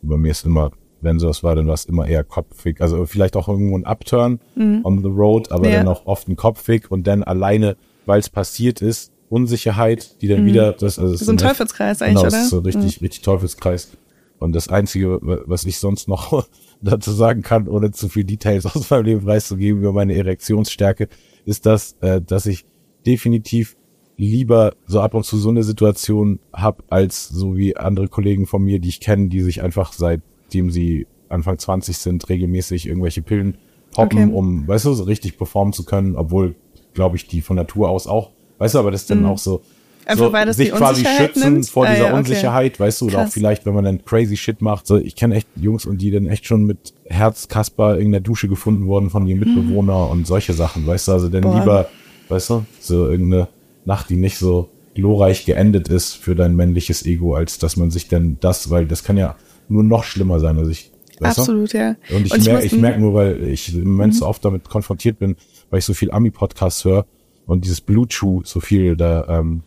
[0.01, 2.79] bei mir ist immer, wenn sowas war, dann war es immer eher kopfig.
[2.81, 5.71] Also vielleicht auch irgendwo ein Upturn on the road, aber Mhm.
[5.73, 5.77] Ja.
[5.79, 10.45] dann auch oft ein kopfig und dann alleine, weil es passiert ist, Unsicherheit, die dann
[10.45, 11.17] wieder, das, also Mhm.
[11.17, 12.43] So ein Teufelskreis eigentlich, genau, oder?
[12.43, 12.47] Mhm.
[12.49, 13.89] so richtig, richtig Teufelskreis.
[14.37, 16.45] Und das Einzige, wa- was ich sonst noch
[16.85, 21.07] dazu sagen kann, ohne zu viel Details aus meinem Leben preiszugeben über meine Erektionsstärke,
[21.45, 22.65] ist das, äh, dass ich
[23.05, 23.75] definitiv
[24.17, 28.63] lieber so ab und zu so eine Situation hab, als so wie andere Kollegen von
[28.63, 33.57] mir, die ich kenne, die sich einfach seitdem sie Anfang 20 sind, regelmäßig irgendwelche Pillen
[33.91, 34.31] poppen, Okay.
[34.33, 36.55] um, weißt du, so richtig performen zu können, obwohl,
[36.93, 39.57] glaube ich, die von Natur aus auch, weißt du, aber das ist dann auch so,
[39.57, 39.63] Mhm.
[40.05, 41.69] Einfach so weil das sich quasi schützen nimmt?
[41.69, 42.19] vor Ah, dieser ja, okay.
[42.19, 43.33] Unsicherheit, weißt du, oder auch Krass.
[43.33, 44.85] vielleicht, wenn man dann crazy shit macht.
[44.87, 48.47] So, ich kenne echt Jungs und die dann echt schon mit Herzkasper in der Dusche
[48.47, 51.47] gefunden wurden von ihrem Mitbewohner und solche Sachen, weißt du, also dann Mhm.
[51.47, 51.59] Boah.
[51.59, 51.89] lieber,
[52.29, 53.47] weißt du, so irgendeine
[53.85, 58.07] Nacht, die nicht so glorreich geendet ist für dein männliches Ego, als dass man sich
[58.07, 59.35] dann das, weil das kann ja
[59.67, 60.91] nur noch schlimmer sein, also ich,
[61.21, 61.95] Absolut, ja.
[62.09, 62.15] du?
[62.15, 64.67] Und ich, Und ich mer ich merke nur, weil ich im Moment so oft damit
[64.69, 65.35] konfrontiert bin,
[65.69, 67.05] weil ich so viel Ami-Podcasts höre
[67.45, 69.63] und dieses Blue Chew so viel da ähm,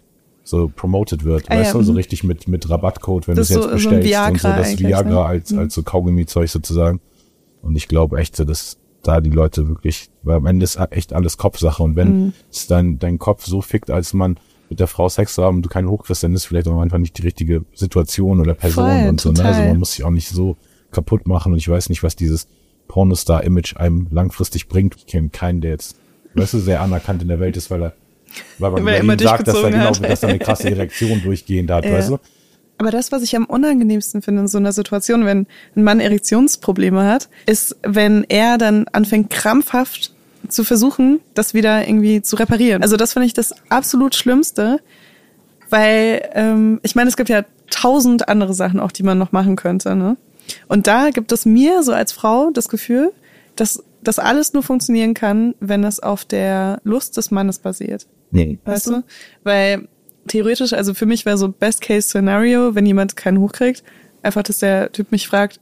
[0.49, 1.97] so promoted wird, Ah, weißt ja, du, so mhm.
[1.99, 5.11] richtig mit mit Rabattcode, wenn du es jetzt so- so bestellst und so, das Viagra
[5.11, 5.25] ne?
[5.25, 7.01] als als so Kaugummi-Zeug sozusagen.
[7.63, 11.13] Und ich glaube echt, so, dass da die Leute wirklich, weil am Ende ist echt
[11.13, 12.33] alles Kopfsache und wenn Mhm.
[12.51, 14.39] es dein dein Kopf so fickt, als man
[14.71, 16.99] mit der Frau Sex zu haben und du keinen hochkriegst, dann ist vielleicht auch einfach
[16.99, 19.33] nicht die richtige Situation oder Person Voll, und so.
[19.33, 19.41] Ne?
[19.45, 19.69] Also total.
[19.69, 20.57] man muss sich auch nicht so
[20.91, 22.49] kaputt machen und ich weiß nicht, was dieses
[22.89, 24.97] Pornostar-Image einem langfristig bringt.
[24.97, 25.97] Ich kenne keinen, der jetzt,
[26.35, 27.93] weißt du, sehr anerkannt in der Welt ist, weil er,
[28.59, 30.11] weil man er immer ihn sagt, dass er durchgezogen genau, hat.
[30.11, 31.93] dass er eine krasse Erektion durchgehend hat, Ja.
[31.93, 32.19] weißt du?
[32.79, 37.05] Aber das, was ich am unangenehmsten finde in so einer Situation, wenn ein Mann Erektionsprobleme
[37.05, 40.13] hat, ist, wenn er dann anfängt krampfhaft
[40.49, 42.83] zu versuchen, das wieder irgendwie zu reparieren.
[42.83, 44.79] Also das finde ich das absolut Schlimmste,
[45.71, 49.57] weil ähm, ich meine, es gibt ja tausend andere Sachen auch, die man noch machen
[49.57, 49.97] könnte.
[49.97, 50.17] Ne?
[50.69, 53.13] Und da gibt es mir so als Frau das Gefühl,
[53.57, 58.07] dass das alles nur funktionieren kann, wenn es auf der Lust des Mannes basiert.
[58.31, 58.59] Nee.
[58.65, 59.03] Weißt du?
[59.43, 59.89] Weil
[60.27, 63.83] theoretisch, also für mich wäre so Best-Case-Szenario, wenn jemand keinen hochkriegt,
[64.23, 65.61] einfach, dass der Typ mich fragt,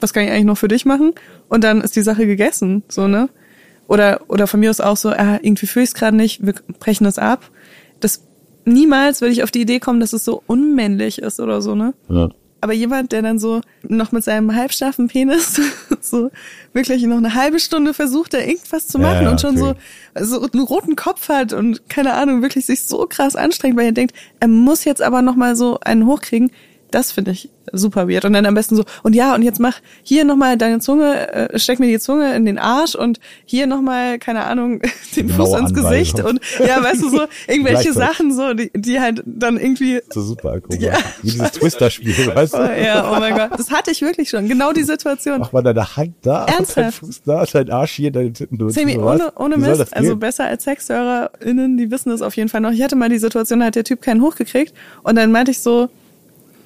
[0.00, 1.12] was kann ich eigentlich noch für dich machen?
[1.48, 3.28] Und dann ist die Sache gegessen, so, ne?
[3.86, 6.54] Oder, oder von mir aus auch so, ah, irgendwie fühle ich es gerade nicht, wir
[6.78, 7.50] brechen das ab.
[8.00, 8.26] Das,
[8.64, 11.94] niemals würde ich auf die Idee kommen, dass es so unmännlich ist oder so, ne?
[12.08, 12.28] Ja.
[12.64, 15.60] Aber jemand, der dann so noch mit seinem halbstarfen Penis
[16.00, 16.30] so
[16.72, 19.74] wirklich noch eine halbe Stunde versucht, da irgendwas zu machen Ja, und schon okay.
[20.14, 23.84] so, so einen roten Kopf hat und keine Ahnung, wirklich sich so krass anstrengt, weil
[23.84, 26.52] er denkt, er muss jetzt aber noch mal so einen hochkriegen.
[26.94, 28.24] Das finde ich super weird.
[28.24, 31.58] Und dann am besten so, und ja, und jetzt mach hier nochmal deine Zunge, äh,
[31.58, 34.80] steck mir die Zunge in den Arsch und hier nochmal, keine Ahnung,
[35.16, 37.92] den Fuß ins Gesicht und ja, weißt du, so irgendwelche.
[37.92, 40.80] Sachen so, die, die halt dann irgendwie So super akrobat.
[40.80, 40.92] Ja.
[41.22, 42.82] Wie dieses Twister-Spiel, weißt Oh, du?
[42.82, 43.58] ja, oh mein Gott.
[43.58, 44.46] Das hatte ich wirklich schon.
[44.48, 45.40] Genau die Situation.
[45.40, 46.98] Mach mal deine Hand da, dein Ernsthaft?
[47.00, 48.74] Fuß da, dein Arsch hier, deine Titten durch.
[48.74, 52.70] Sammy, ohne, ohne Mist, also besser als SexhörerInnen, die wissen das auf jeden Fall noch.
[52.70, 54.72] Ich hatte mal die Situation, da hat der Typ keinen hochgekriegt
[55.02, 55.88] und dann meinte ich so,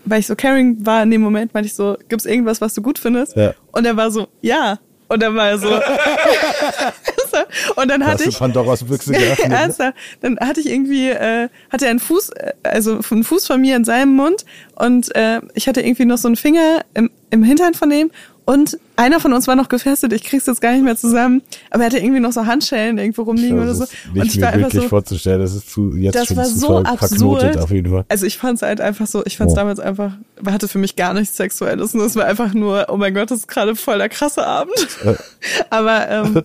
[0.08, 2.82] weil ich so caring war in dem Moment, meinte ich so, gibt's irgendwas, was du
[2.82, 3.36] gut findest?
[3.36, 3.54] Ja.
[3.72, 4.78] Und er war so, ja.
[5.10, 5.68] Und dann war er so,
[7.76, 9.48] und dann hatte ich, Pandoras Büchse geöffnet?
[9.48, 9.56] ne?
[9.56, 9.96] Ernsthaft.
[10.20, 13.76] Dann hatte ich irgendwie, äh, hatte er einen Fuß, äh, also einen Fuß von mir
[13.76, 14.44] in seinem Mund
[14.76, 18.10] und äh, ich hatte irgendwie noch so einen Finger im, im Hintern von dem
[18.48, 21.82] und einer von uns war noch gefesselt, ich krieg's jetzt gar nicht mehr zusammen, aber
[21.82, 23.84] er hatte irgendwie noch so Handschellen irgendwo rumliegen oder so.
[23.84, 26.28] ist Und nicht ich war mir einfach wirklich so, vorzustellen, das ist zu, jetzt das
[26.28, 27.58] schon war so absurd.
[27.58, 28.06] auf jeden Fall.
[28.08, 29.56] Also ich fand's halt einfach so, ich fand's Oh.
[29.56, 30.12] damals einfach,
[30.46, 33.40] hatte für mich gar nichts Sexuelles und es war einfach nur, oh mein Gott, das
[33.40, 34.74] ist gerade voll der krasse Abend.
[35.68, 36.42] aber ähm,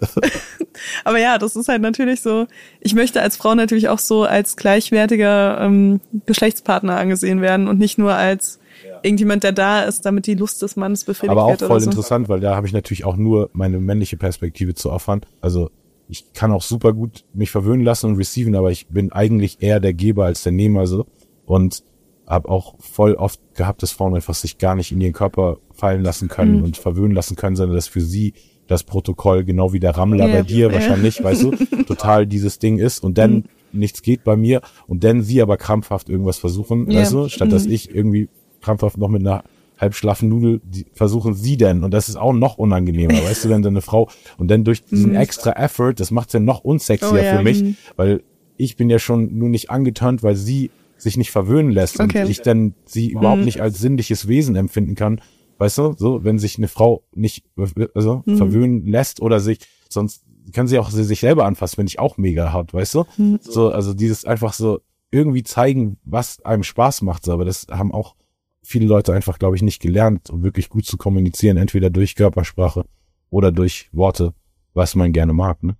[1.05, 2.47] aber ja, das ist halt natürlich so,
[2.81, 7.97] ich möchte als Frau natürlich auch so als gleichwertiger ähm, Geschlechtspartner angesehen werden und nicht
[7.97, 8.59] nur als
[9.03, 11.89] irgendjemand, der da ist, damit die Lust des Mannes befriedigt Aber auch wird voll so.
[11.89, 15.21] interessant, weil da habe ich natürlich auch nur meine männliche Perspektive zu opfern.
[15.41, 15.69] Also
[16.09, 19.79] ich kann auch super gut mich verwöhnen lassen und receiven, aber ich bin eigentlich eher
[19.79, 21.05] der Geber als der Nehmer so
[21.45, 21.83] und
[22.27, 26.03] habe auch voll oft gehabt, dass Frauen einfach sich gar nicht in ihren Körper fallen
[26.03, 26.63] lassen können Mhm.
[26.63, 28.33] und verwöhnen lassen können, sondern dass für sie
[28.67, 30.35] das Protokoll genau wie der Rammler Ja.
[30.37, 30.73] bei dir Ja.
[30.73, 31.51] wahrscheinlich, weißt du,
[31.85, 33.43] total dieses Ding ist und dann Mhm.
[33.73, 37.01] nichts geht bei mir und dann sie aber krampfhaft irgendwas versuchen, Ja.
[37.01, 38.29] weißt du, statt dass ich irgendwie
[38.63, 39.43] krampfhaft noch mit einer
[39.79, 41.83] halb schlaffen Nudel, die versuchen sie denn.
[41.83, 45.15] Und das ist auch noch unangenehmer, weißt du, wenn deine Frau, und dann durch diesen
[45.15, 47.13] extra Effort, das macht's ja noch unsexier Mhm.
[47.13, 47.75] Oh ja, für mich, mhm.
[47.95, 48.23] weil
[48.57, 52.23] ich bin ja schon nur nicht angeturnt, weil sie sich nicht verwöhnen lässt Okay.
[52.23, 55.19] und ich dann sie überhaupt nicht als sinnliches Wesen empfinden kann.
[55.57, 57.45] Weißt du, so, wenn sich eine Frau nicht
[57.93, 59.59] also, verwöhnen lässt oder sich,
[59.89, 63.05] sonst kann sie auch sie sich selber anfassen, finde ich auch mega hart, weißt du?
[63.41, 64.79] So, also dieses einfach so
[65.11, 68.15] irgendwie zeigen, was einem Spaß macht, so, aber das haben auch
[68.63, 72.85] viele Leute einfach, glaube ich, nicht gelernt, um wirklich gut zu kommunizieren, entweder durch Körpersprache
[73.29, 74.33] oder durch Worte,
[74.73, 75.75] was man gerne mag, ne?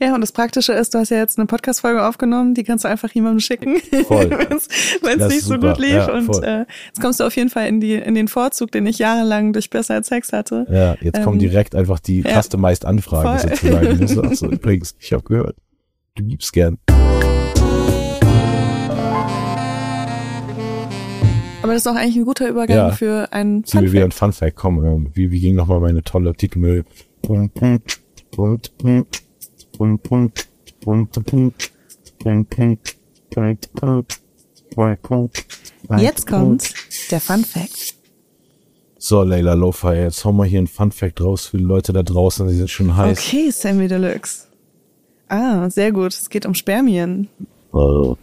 [0.00, 2.88] Ja, und das Praktische ist, du hast ja jetzt eine Podcast-Folge aufgenommen, die kannst du
[2.88, 3.76] einfach jemandem schicken,
[4.06, 4.30] Voll.
[4.30, 5.72] wenn es nicht so super.
[5.72, 5.92] gut lief.
[5.92, 8.86] Ja, und äh, jetzt kommst du auf jeden Fall in, die, in den Vorzug, den
[8.86, 10.66] ich jahrelang durch Besser als Sex hatte.
[10.70, 12.40] Ja, jetzt kommen Ähm, direkt einfach die ja.
[12.40, 13.50] customized Anfragen Voll.
[13.50, 13.98] sozusagen.
[14.00, 15.56] Das ist auch so, übrigens, ich habe gehört,
[16.14, 16.78] du gibst gern.
[21.66, 22.90] Aber das ist auch eigentlich ein guter Übergang Ja.
[22.92, 24.12] für einen Zieh mir wieder ein Funfact.
[24.12, 26.84] Fun Fact, komm, ähm, wie, wie ging nochmal meine tolle Titelmüll?
[35.98, 36.72] Jetzt kommt
[37.10, 37.94] der Fun Fact.
[38.98, 42.04] So, Leila Lofa, jetzt hau mal hier ein Fun Fact raus für die Leute da
[42.04, 43.18] draußen, die sind schon heiß.
[43.18, 44.46] Okay, Sammy Deluxe.
[45.26, 46.12] Ah, sehr gut.
[46.12, 47.28] Es geht um Spermien.
[47.72, 48.16] Oh.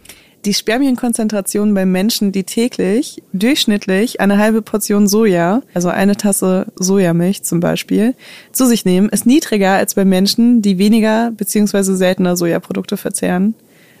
[0.44, 7.42] Die Spermienkonzentration bei Menschen, die täglich durchschnittlich eine halbe Portion Soja, also eine Tasse Sojamilch
[7.44, 8.14] zum Beispiel,
[8.52, 11.94] zu sich nehmen, ist niedriger als bei Menschen, die weniger bzw.
[11.94, 13.54] seltener Sojaprodukte verzehren.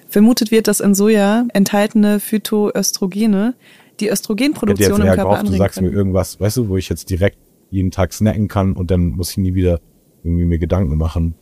[0.08, 3.54] Vermutet wird, dass in Soja enthaltene Phytoöstrogene
[4.00, 5.96] die Östrogenproduktion im Körper gehofft, du anregen sagst mir können.
[5.96, 7.38] irgendwas, weißt du, wo ich jetzt direkt
[7.70, 9.80] jeden Tag snacken kann und dann muss ich nie wieder
[10.22, 11.36] irgendwie mir Gedanken machen.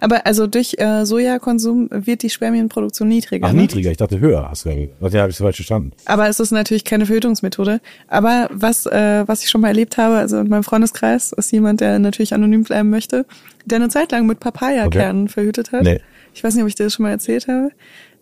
[0.00, 3.46] Aber also durch äh, Sojakonsum wird die Spermienproduktion niedriger.
[3.46, 3.62] Ach, ne?
[3.62, 4.88] niedriger, ich dachte höher, hast du ja.
[5.08, 5.92] Ja, habe ich so falsch verstanden.
[6.04, 7.80] Aber es ist natürlich keine Verhütungsmethode.
[8.08, 11.80] Aber was, äh, was ich schon mal erlebt habe, also in meinem Freundeskreis ist jemand,
[11.80, 13.26] der natürlich anonym bleiben möchte,
[13.64, 15.82] der eine Zeit lang mit Papayakernen verhütet hat.
[15.82, 16.00] Nee.
[16.34, 17.70] Ich weiß nicht, ob ich dir das schon mal erzählt habe.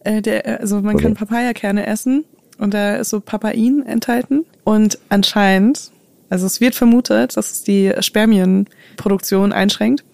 [0.04, 1.04] Äh, der, äh, also man Okay.
[1.04, 2.24] kann Papayakerne essen
[2.59, 4.44] und da ist so Papain enthalten.
[4.64, 5.90] Und anscheinend,
[6.30, 10.04] also es wird vermutet, dass es die Spermienproduktion einschränkt.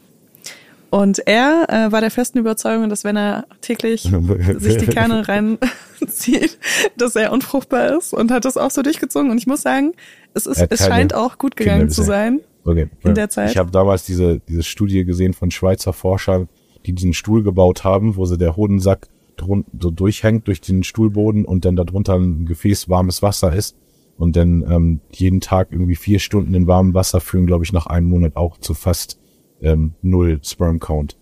[0.92, 4.02] Und er äh, war der festen Überzeugung, dass wenn er täglich
[4.58, 6.58] sich die Kerne reinzieht,
[6.98, 9.30] dass er unfruchtbar ist und hat das auch so durchgezogen.
[9.30, 9.94] Und ich muss sagen,
[10.34, 12.40] es, ist, es scheint auch gut gegangen zu sein.
[12.64, 12.90] Okay.
[13.04, 13.52] In der Zeit?
[13.52, 16.50] Ich habe damals diese, diese Studie gesehen von Schweizer Forschern,
[16.84, 21.46] die diesen Stuhl gebaut haben, wo sie der Hodensack drun so durchhängt durch den Stuhlboden
[21.46, 23.76] und dann darunter ein Gefäß warmes Wasser ist
[24.18, 27.86] und dann ähm, jeden Tag irgendwie vier Stunden in warmem Wasser führen, glaube ich, nach
[27.86, 29.21] einem Monat auch zu fast
[29.62, 31.16] ähm, null Sperm Count.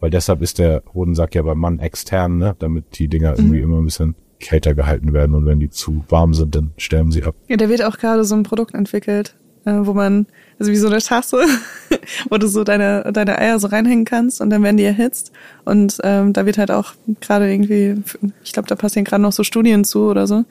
[0.00, 3.36] Weil deshalb ist der Hodensack ja beim Mann extern, ne, damit die Dinger Mhm.
[3.38, 7.10] irgendwie immer ein bisschen kälter gehalten werden und wenn die zu warm sind, dann sterben
[7.10, 7.34] sie ab.
[7.48, 9.34] Ja, da wird auch gerade so ein Produkt entwickelt,
[9.64, 10.26] äh, wo man,
[10.60, 11.42] also wie so eine Tasse,
[12.30, 15.32] wo du so deine, deine Eier so reinhängen kannst und dann werden die erhitzt.
[15.64, 17.96] Und ähm, da wird halt auch gerade irgendwie,
[18.44, 20.44] ich glaube, da passieren gerade noch so Studien zu oder so.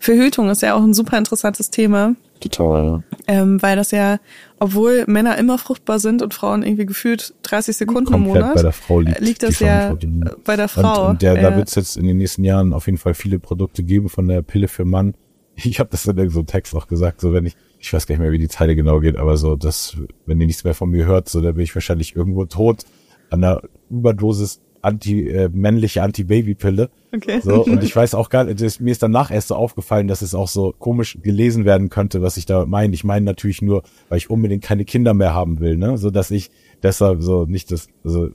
[0.00, 2.14] Verhütung ist ja auch ein super interessantes Thema.
[2.50, 3.02] Total, ja.
[3.26, 4.18] Ähm, weil das ja,
[4.58, 8.62] obwohl Männer immer fruchtbar sind und Frauen irgendwie gefühlt 30 Sekunden Komplett im Monat, bei
[8.62, 9.96] der Frau liegt, liegt das ja
[10.44, 11.04] bei der Frau.
[11.04, 11.50] Und, und der, ja.
[11.50, 14.28] da wird es jetzt in den nächsten Jahren auf jeden Fall viele Produkte geben von
[14.28, 15.14] der Pille für Mann.
[15.56, 18.22] Ich habe das in irgendeinem Text auch gesagt, so wenn ich, ich weiß gar nicht
[18.22, 21.06] mehr, wie die Zeile genau geht, aber so, dass, wenn ihr nichts mehr von mir
[21.06, 22.84] hört, so, dann bin ich wahrscheinlich irgendwo tot
[23.30, 26.90] an einer Überdosis anti, äh, männliche Anti-Baby-Pille.
[27.14, 27.40] Okay.
[27.42, 30.22] So, und ich weiß auch gar nicht, das- mir ist danach erst so aufgefallen, dass
[30.22, 32.92] es auch so komisch gelesen werden könnte, was ich da meine.
[32.94, 36.30] Ich meine natürlich nur, weil ich unbedingt keine Kinder mehr haben will, ne, so dass
[36.30, 36.50] ich
[36.82, 38.30] deshalb so nicht das, also,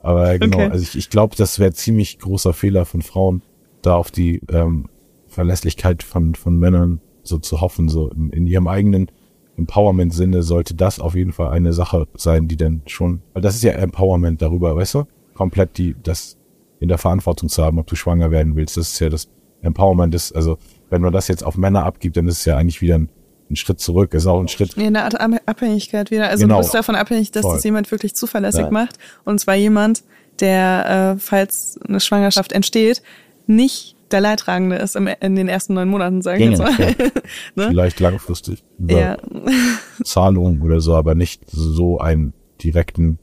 [0.00, 0.68] aber genau, Okay.
[0.70, 3.42] also ich, ich glaube, das wäre ziemlich großer Fehler von Frauen,
[3.82, 4.86] da auf die ähm,
[5.26, 9.10] Verlässlichkeit von, von Männern so zu hoffen, so in, in ihrem eigenen
[9.56, 13.64] Empowerment-Sinne sollte das auf jeden Fall eine Sache sein, die dann schon, weil das ist
[13.64, 15.04] ja Empowerment darüber, weißt du?
[15.38, 16.36] Komplett die, das
[16.80, 18.76] in der Verantwortung zu haben, ob du schwanger werden willst.
[18.76, 19.28] Das ist ja das
[19.62, 20.58] Empowerment ist, also
[20.90, 23.08] wenn man das jetzt auf Männer abgibt, dann ist es ja eigentlich wieder ein,
[23.50, 24.74] ein Schritt zurück, ist auch ein Schritt.
[24.76, 26.28] Ja, eine Art Ab- Abhängigkeit wieder.
[26.28, 26.56] Also Genau.
[26.56, 27.54] du bist davon abhängig, dass Voll.
[27.54, 28.70] das jemand wirklich zuverlässig Ja.
[28.70, 28.98] macht.
[29.24, 30.02] Und zwar jemand,
[30.40, 33.02] der, äh, falls eine Schwangerschaft entsteht,
[33.46, 36.72] nicht der Leidtragende ist im, in den ersten neun Monaten, sagen wir mal.
[37.56, 37.68] ne?
[37.68, 39.16] Vielleicht langfristig über Ja,
[40.04, 42.32] Zahlungen oder so, aber nicht so einen
[42.62, 43.18] direkten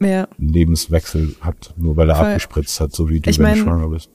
[0.00, 0.28] ja.
[0.38, 2.26] Lebenswechsel hat, nur weil er Voll.
[2.26, 4.10] abgespritzt hat, so wie du, Ich wenn mein- du schwanger bist.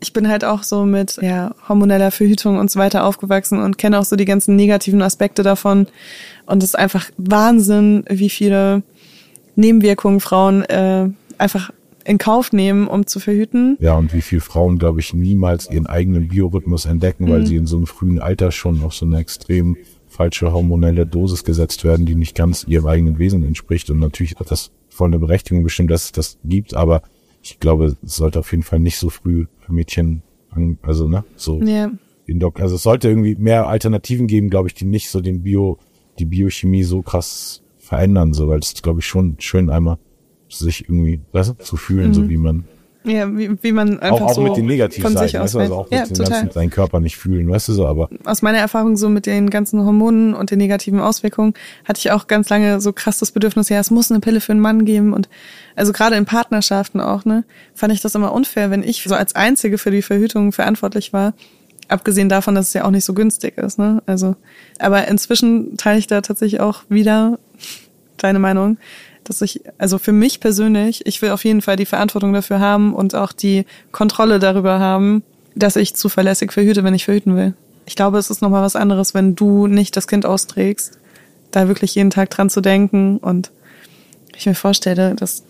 [0.00, 3.98] Ich bin halt auch so mit ja, hormoneller Verhütung und so weiter aufgewachsen und kenne
[3.98, 5.88] auch so die ganzen negativen Aspekte davon.
[6.46, 8.84] Und es ist einfach Wahnsinn, wie viele
[9.56, 11.70] Nebenwirkungen Frauen äh, einfach
[12.04, 13.76] in Kauf nehmen, um zu verhüten.
[13.80, 17.30] Ja, und wie viele Frauen, glaube ich, niemals ihren eigenen Biorhythmus entdecken, Mhm.
[17.30, 21.42] weil sie in so einem frühen Alter schon auf so eine extrem falsche hormonelle Dosis
[21.44, 23.90] gesetzt werden, die nicht ganz ihrem eigenen Wesen entspricht.
[23.90, 27.02] Und natürlich hat das voll eine Berechtigung bestimmt, dass es das gibt, aber
[27.42, 31.24] ich glaube, es sollte auf jeden Fall nicht so früh für Mädchen, an- also ne,
[31.36, 31.90] so Ja.
[32.26, 32.60] Indok.
[32.60, 35.78] Also es sollte irgendwie mehr Alternativen geben, glaube ich, die nicht so den Bio,
[36.18, 39.98] die Biochemie so krass verändern, so, weil es ist, glaube ich, schon schön einmal
[40.50, 42.64] sich irgendwie, weißt du, zu fühlen, so wie man
[43.08, 45.54] Ja, wie, wie man einfach auch, auch so mit den von Negativseiten, sich aus weißt
[45.54, 46.28] du, also auch mit ja, total.
[46.28, 49.50] ganzen, seinen Körper nicht fühlen, weißt du so, aber Aus meiner Erfahrung so mit den
[49.50, 51.54] ganzen Hormonen und den negativen Auswirkungen
[51.84, 54.52] hatte ich auch ganz lange so krass das Bedürfnis, ja, es muss eine Pille für
[54.52, 55.28] einen Mann geben und
[55.76, 57.44] also gerade in Partnerschaften auch, ne,
[57.74, 61.34] fand ich das immer unfair, wenn ich so als Einzige für die Verhütung verantwortlich war.
[61.88, 64.02] Abgesehen davon, dass es ja auch nicht so günstig ist, ne?
[64.04, 64.36] Also,
[64.78, 67.38] aber inzwischen teile ich da tatsächlich auch wieder
[68.18, 68.76] deine Meinung,
[69.28, 72.94] dass ich, also für mich persönlich, ich will auf jeden Fall die Verantwortung dafür haben
[72.94, 75.22] und auch die Kontrolle darüber haben,
[75.54, 77.54] dass ich zuverlässig verhüte, wenn ich verhüten will.
[77.86, 80.98] Ich glaube, es ist nochmal was anderes, wenn du nicht das Kind austrägst,
[81.50, 83.50] da wirklich jeden Tag dran zu denken und
[84.36, 85.44] ich mir vorstelle, dass,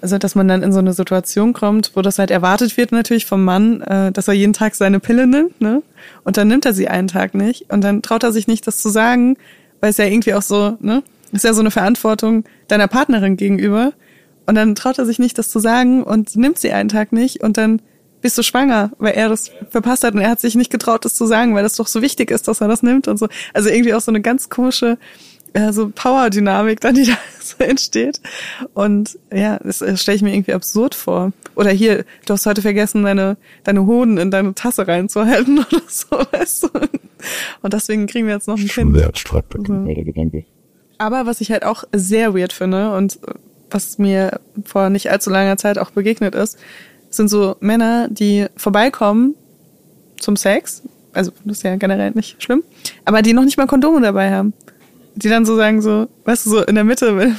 [0.00, 3.26] also, dass man dann in so eine Situation kommt, wo das halt erwartet wird natürlich
[3.26, 5.82] vom Mann, äh, dass er jeden Tag seine Pille nimmt, ne?
[6.24, 8.78] Und dann nimmt er sie einen Tag nicht und dann traut er sich nicht, das
[8.78, 9.36] zu sagen,
[9.80, 11.02] weil es ja irgendwie auch so, ne?
[11.32, 13.92] Ist ja so eine Verantwortung deiner Partnerin gegenüber.
[14.46, 17.42] Und dann traut er sich nicht, das zu sagen und nimmt sie einen Tag nicht
[17.42, 17.82] und dann
[18.22, 21.14] bist du schwanger, weil er das verpasst hat und er hat sich nicht getraut, das
[21.14, 23.28] zu sagen, weil das doch so wichtig ist, dass er das nimmt und so.
[23.52, 24.98] Also irgendwie auch so eine ganz komische
[25.52, 28.20] äh, so Power-Dynamik dann, die da so entsteht.
[28.74, 31.32] Und ja, das, das stelle ich mir irgendwie absurd vor.
[31.54, 36.06] Oder hier, du hast heute vergessen, deine, deine Hoden in deine Tasse reinzuhalten oder so,
[36.10, 36.68] weißt du.
[37.62, 38.98] Und deswegen kriegen wir jetzt noch ein schon Kind.
[38.98, 40.44] sehr streitbar, der Gedanke.
[40.98, 43.18] Aber was ich halt auch sehr weird finde und
[43.70, 46.58] was mir vor nicht allzu langer Zeit auch begegnet ist,
[47.10, 49.34] sind so Männer, die vorbeikommen
[50.18, 50.82] zum Sex.
[51.12, 52.62] Also das ist ja generell nicht schlimm.
[53.04, 54.52] Aber die noch nicht mal Kondome dabei haben.
[55.14, 57.36] Die dann so sagen so, weißt du, so in der Mitte, weil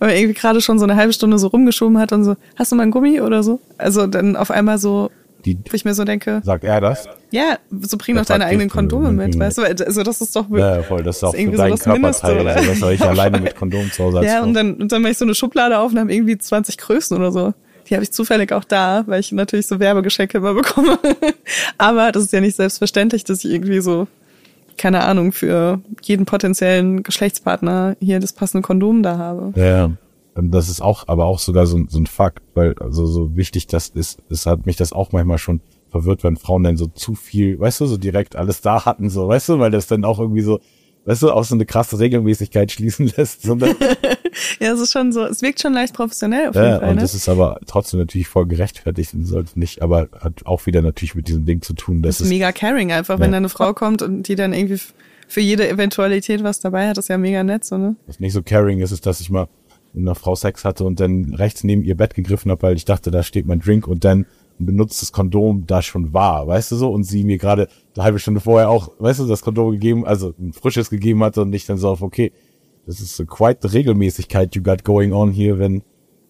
[0.00, 2.76] man irgendwie gerade schon so eine halbe Stunde so rumgeschoben hat und so, hast du
[2.76, 3.60] mal einen Gummi oder so?
[3.76, 5.10] Also dann auf einmal so,
[5.44, 7.08] Die, wo ich mir so denke, sagt er das?
[7.30, 9.62] ja, so bring doch deine eigenen Kondome mit, äh, weißt du?
[9.62, 12.26] Also das ist doch Ja, voll, das ist auch für irgendwie so deinen das Mindeste,
[12.26, 12.56] Körperteil, oder?
[12.56, 15.12] also, was soll ich alleine mit Kondom zu Hause Ja, und dann, und dann mache
[15.12, 17.54] ich so eine Schublade auf und habe irgendwie 20 Größen oder so.
[17.88, 20.98] Die habe ich zufällig auch da, weil ich natürlich so Werbegeschenke immer bekomme.
[21.78, 24.08] Aber das ist ja nicht selbstverständlich, dass ich irgendwie so,
[24.76, 29.52] keine Ahnung, für jeden potenziellen Geschlechtspartner hier das passende Kondom da habe.
[29.58, 29.90] Ja,
[30.42, 33.66] das ist auch, aber auch sogar so, ein- so ein Fakt, weil also so wichtig
[33.66, 35.60] das ist, es hat mich das auch manchmal schon
[35.90, 39.26] verwirrt, wenn Frauen dann so zu viel, weißt du, so direkt alles da hatten, so,
[39.28, 40.60] weißt du, weil das dann auch irgendwie so,
[41.06, 43.42] weißt du, auch so eine krasse Regelmäßigkeit schließen lässt.
[43.42, 43.74] Sondern,
[44.60, 46.94] Ja, es ist schon so, es wirkt schon leicht professionell auf jeden ja, Fall, und
[46.96, 47.00] ne?
[47.00, 51.14] das ist aber trotzdem natürlich voll gerechtfertigt und sollte nicht, aber hat auch wieder natürlich
[51.14, 53.32] mit diesem Ding zu tun, dass Das ist mega caring einfach, wenn Ja.
[53.32, 54.80] da eine Frau kommt und die dann irgendwie
[55.26, 57.96] für jede Eventualität was dabei hat, ist ja mega nett, so, ne?
[58.06, 59.48] Was nicht so caring ist, ist, dass ich mal
[59.92, 62.84] mit einer Frau Sex hatte und dann rechts neben ihr Bett gegriffen habe, weil ich
[62.84, 64.26] dachte, da steht mein Drink und dann
[64.60, 68.18] ein benutztes Kondom da schon war, weißt du so, und sie mir gerade eine halbe
[68.18, 71.66] Stunde vorher auch, weißt du, das Kondom gegeben, also ein frisches gegeben hatte und ich
[71.66, 72.32] dann so auf, okay,
[72.86, 75.82] das ist so quite the Regelmäßigkeit you got going on hier, wenn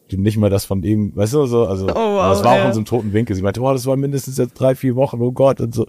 [0.09, 2.57] du nicht mal das von ihm, weißt du, so, also, Oh, wow, das war auch
[2.57, 2.67] ja.
[2.67, 3.37] in so einem toten Winkel.
[3.37, 5.87] Sie meinte, oh, das war mindestens jetzt drei, vier Wochen, oh Gott, und so.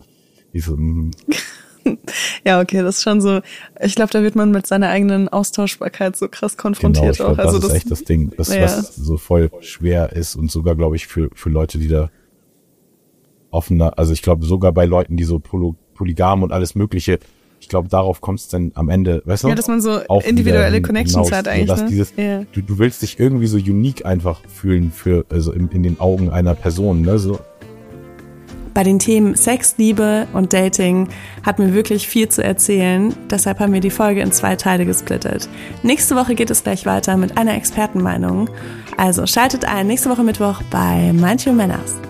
[0.51, 1.11] Ich so, mm,
[2.45, 3.41] Ja, okay, das ist schon so.
[3.81, 7.37] Ich glaube, da wird man mit seiner eigenen Austauschbarkeit so krass genau, konfrontiert glaube, auch.
[7.37, 8.61] das Also ist echt das Ding, das, Ja.
[8.63, 12.09] was so voll schwer ist und sogar, glaube ich, für, für Leute, die da
[13.51, 17.19] offener, also ich glaube, sogar bei Leuten, die so poly, polygam und alles Mögliche,
[17.61, 19.49] ich glaube, darauf kommt es dann am Ende, weißt du?
[19.49, 21.89] Ja, dass man so individuelle Connections hinaus, hat so, eigentlich, dass ne?
[21.89, 22.43] dieses, Ja.
[22.53, 26.29] du, du willst dich irgendwie so unique einfach fühlen für, also in, in den Augen
[26.29, 27.39] einer Person, ne, so.
[28.74, 31.09] Bei den Themen Sex, Liebe und Dating
[31.45, 33.13] hat mir wirklich viel zu erzählen.
[33.30, 35.49] Deshalb haben wir die Folge in zwei Teile gesplittet.
[35.84, 38.49] Nächste Woche geht es gleich weiter mit einer Expertenmeinung.
[38.97, 42.09] Also schaltet ein nächste Woche Mittwoch bei Manche Männers.